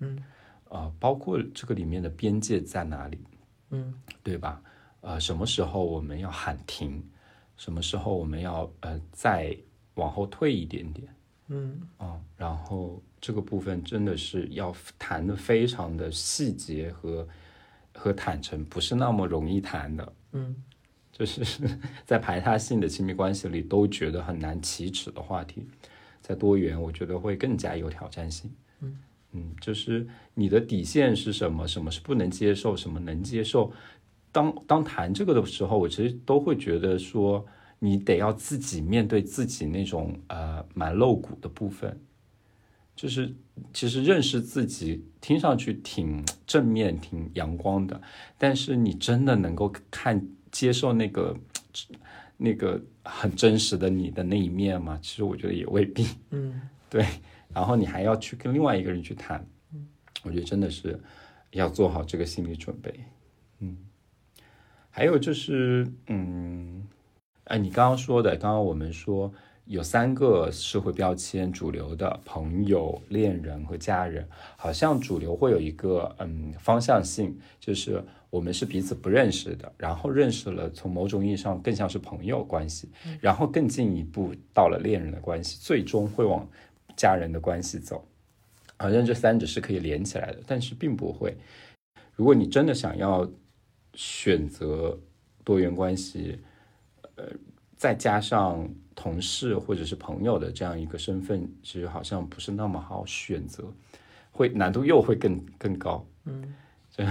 [0.00, 0.18] 嗯
[0.68, 3.18] 啊，包括这个里面的边界在哪里，
[3.70, 4.60] 嗯对吧？
[5.02, 7.02] 呃，什么时候我们要喊停，
[7.56, 9.56] 什么时候我们要呃再
[9.94, 11.08] 往后退一点点。
[11.48, 17.28] 嗯啊，然后这个部分真的是要谈的非常的细节和
[17.94, 20.12] 和坦诚，不是那么容易谈的。
[20.32, 20.56] 嗯
[21.12, 21.68] 就是
[22.04, 25.64] 在排他性的亲密关系里都觉得很难启齿的话题，
[26.20, 28.50] 在多元我觉得会更加有挑战性。
[28.80, 28.98] 嗯
[29.32, 31.68] 嗯，就是你的底线是什么？
[31.68, 32.76] 什么是不能接受？
[32.76, 33.72] 什么能接受？
[34.32, 37.46] 当当谈这个的时候，我其实都会觉得说。
[37.84, 42.00] 你得要自己面对自己那种呃蛮露骨的部分，
[42.94, 43.34] 就是
[43.72, 48.00] 其实认识自己听上去挺正面、挺阳光的，
[48.38, 51.36] 但是你真的能够看接受那个
[52.36, 54.96] 那个很真实的你的那一面吗？
[55.02, 56.06] 其实我觉得也未必。
[56.30, 57.04] 嗯， 对。
[57.52, 59.44] 然后你还要去跟另外一个人去谈，
[60.22, 60.98] 我觉得真的是
[61.50, 62.94] 要做好这个心理准备。
[63.58, 63.76] 嗯，
[64.88, 66.86] 还有就是嗯。
[67.46, 69.30] 哎，你刚刚说的，刚刚我们说
[69.64, 74.26] 有三个社会标签，主流的朋友、恋人和家人，
[74.56, 78.02] 好像主流会有一个嗯方向性，就是
[78.32, 82.88] 我们是彼此不认识的，然后认识了，从某种意义上更像是朋友关系，
[83.20, 86.48] 然后更进一步到了恋人的关系，最终会往
[86.96, 88.02] 家人的关系走，
[88.78, 91.36] 好像这三者是可以连起来的，但是并不会。
[92.16, 93.30] 如果你真的想要
[93.92, 94.98] 选择
[95.44, 96.38] 多元关系，
[97.16, 97.24] 呃，
[97.76, 103.70] 再加上同事或者是朋友的这样一个身份，其实好像不是那么好选择，
[104.30, 106.06] 会难度又会更更高。
[106.24, 106.54] 嗯，
[106.90, 107.04] 这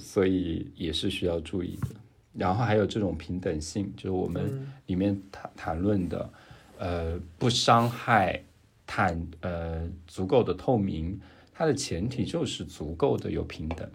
[0.00, 1.88] 所以也是需要注意的。
[2.32, 6.30] 然后还有这种平等性，就是我们里面谈谈论的，
[6.78, 8.42] 呃，不伤害、
[8.86, 11.20] 坦呃足够的透明，
[11.52, 13.88] 它的前提就是足够的有平等。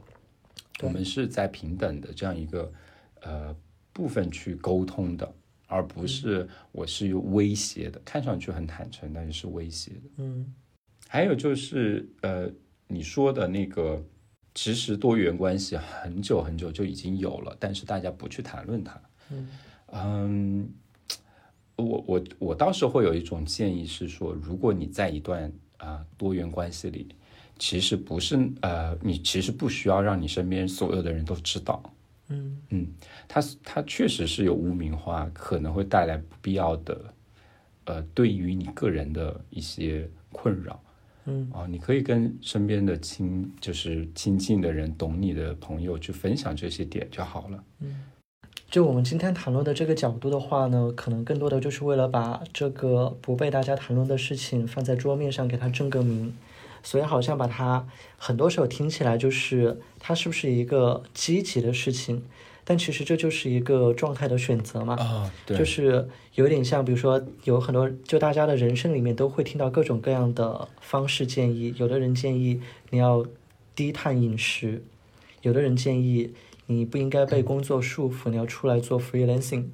[0.81, 2.71] 我们是在平等的这样一个
[3.21, 3.55] 呃。
[3.91, 5.29] 部分去沟通的，
[5.67, 10.01] 而不是我是有威胁的，看上去很坦诚，但是是威胁的。
[10.17, 10.53] 嗯，
[11.05, 12.49] 还有就是呃，
[12.87, 14.01] 你说的那个，
[14.61, 19.01] 其实多元关系很久很久就已经有了，但是大家不去谈论它。
[19.31, 19.47] 嗯
[19.93, 20.69] 嗯，
[21.77, 27.07] 我我我倒是会有一种建议是说，如果你在一段啊多元关系里，
[27.57, 31.81] 其实不是呃，你其实不需要让你身边所有的人都知道。
[32.27, 32.87] 嗯嗯，
[33.29, 37.13] 它它确实是有污名化，可能会带来不必要的，
[37.85, 40.83] 呃，对于你个人的一些困扰。
[41.29, 47.63] 嗯啊，你可以跟身边的亲，就是亲近的人，懂你的朋友去分享这些点就好了。
[47.81, 48.03] 嗯，
[48.69, 56.33] 就我们今天谈论的这个角度的话呢，可能更多的就是为了把这个不被大家谈论的事情放在桌面上，给它正个名。
[56.81, 57.85] 所以好像把它
[58.17, 62.23] 很多时候听起来就是它是不是一个积极的事情，
[62.69, 64.93] 但其实这就是一个状态的选择嘛。
[64.93, 72.61] 啊，对，就是有点像，比如说有很多就大家的人生里面都会听到各种各样的方式建议，有的人建议
[72.91, 73.25] 你要
[73.73, 74.83] 低碳饮食，
[75.41, 76.31] 有的人建议
[76.67, 79.65] 你不应该被工作束缚，你要出来做 freelancing。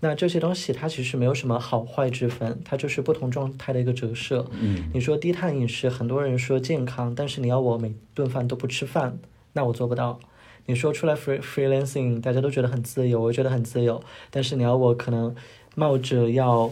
[0.00, 4.50] 那这些东西它其实没有什么好坏之分，它就是不同状态的一个折射。
[4.58, 9.20] 嗯，你说低碳饮食，很多人说健康，但是你要我每顿饭都不吃饭，
[9.52, 10.18] 那我做不到。
[10.66, 15.34] 你说出来 free freelancing，大家都觉得很自由，我觉得很自由，但是你要我可能
[15.74, 16.70] 冒着要，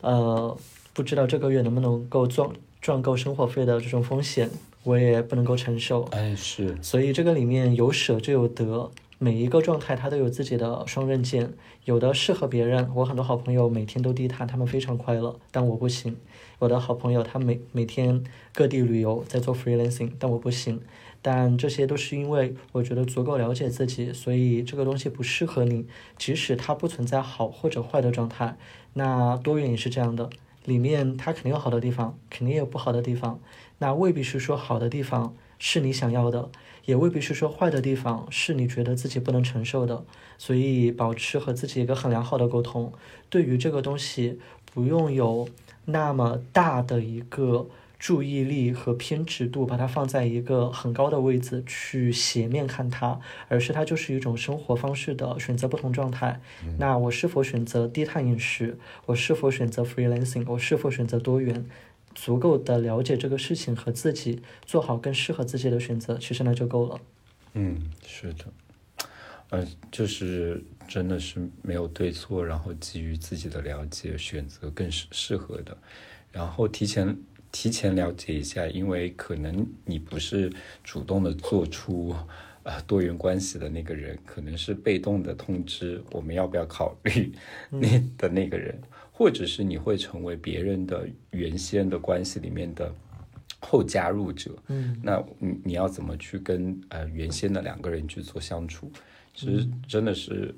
[0.00, 0.56] 呃，
[0.92, 2.48] 不知道这个月能不能够赚
[2.80, 4.50] 赚够生活费的这种风险，
[4.82, 6.02] 我也不能够承受。
[6.12, 8.90] 哎，是，所以这个里面有舍就有得。
[9.16, 11.54] 每一个状态它都有自己的双刃剑，
[11.84, 12.90] 有的适合别人。
[12.94, 16.14] 我很多好朋友每天都低碳，他们非常快乐，但我不行。
[16.58, 20.80] 我的好朋友他每每天各地旅游，在做 freelancing，但我不行。
[21.20, 25.86] 但这些都是因为我觉得足够了解自己，所以这个东西不适合你。
[26.18, 28.58] 即使它不存在好或者坏的状态，
[28.92, 30.28] 那多元也是这样的，
[30.66, 33.40] 里面它肯定有好的地方，肯定也有不好的地方。
[33.78, 36.50] 那未必是说好的地方是你想要的，
[36.84, 40.04] 也未必是说坏的地方是你觉得自己不能承受的。
[40.36, 42.92] 所以保持和自己一个很良好的沟通，
[43.30, 44.38] 对于这个东西
[44.74, 45.48] 不用有
[45.86, 47.68] 那么大的一个。
[47.96, 53.18] 注意力和偏执度，把它放在一个很高的位置去斜面看它，
[53.48, 56.38] 而是它就是一种生活方式的选择不同状态。
[56.78, 58.76] 那我是否选择低碳饮食？
[59.06, 60.44] 我是否选择 freelancing？
[60.46, 61.64] 我是否选择多元？
[62.14, 67.00] 足够的了解这个事情和自己，做好更适合自己的选择，其实那就够了。
[67.54, 68.44] 嗯，是的，
[69.48, 75.76] 呃，就是真的是没有对错，然后基于自己的了解选择更适适合的，
[76.32, 77.16] 然后提前。
[77.56, 82.12] 提前了解一下，因为可能你不是主动的做出
[82.64, 87.32] 呃多元关系的那个人，可能是被动的通知我们要不要考虑
[87.70, 88.76] 那的那个人，
[89.12, 92.92] 或者是你会成为别人的原先的关系里面的
[93.60, 94.50] 后加入者。
[94.66, 98.90] 嗯，那你你要怎么去跟呃原先的两个人去做相处？
[99.32, 100.52] 其实真的是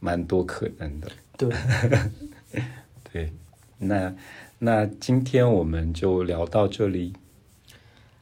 [0.00, 1.08] 蛮多可能的。
[1.36, 1.48] 对，
[3.12, 3.32] 对，
[3.78, 4.12] 那。
[4.62, 7.14] 那今天我们就聊到这里。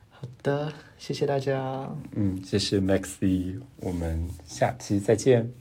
[0.08, 1.90] 好的，谢谢大家。
[2.12, 5.52] 嗯，谢谢 Maxi，我们下期再见。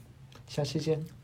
[0.46, 1.17] 下期见。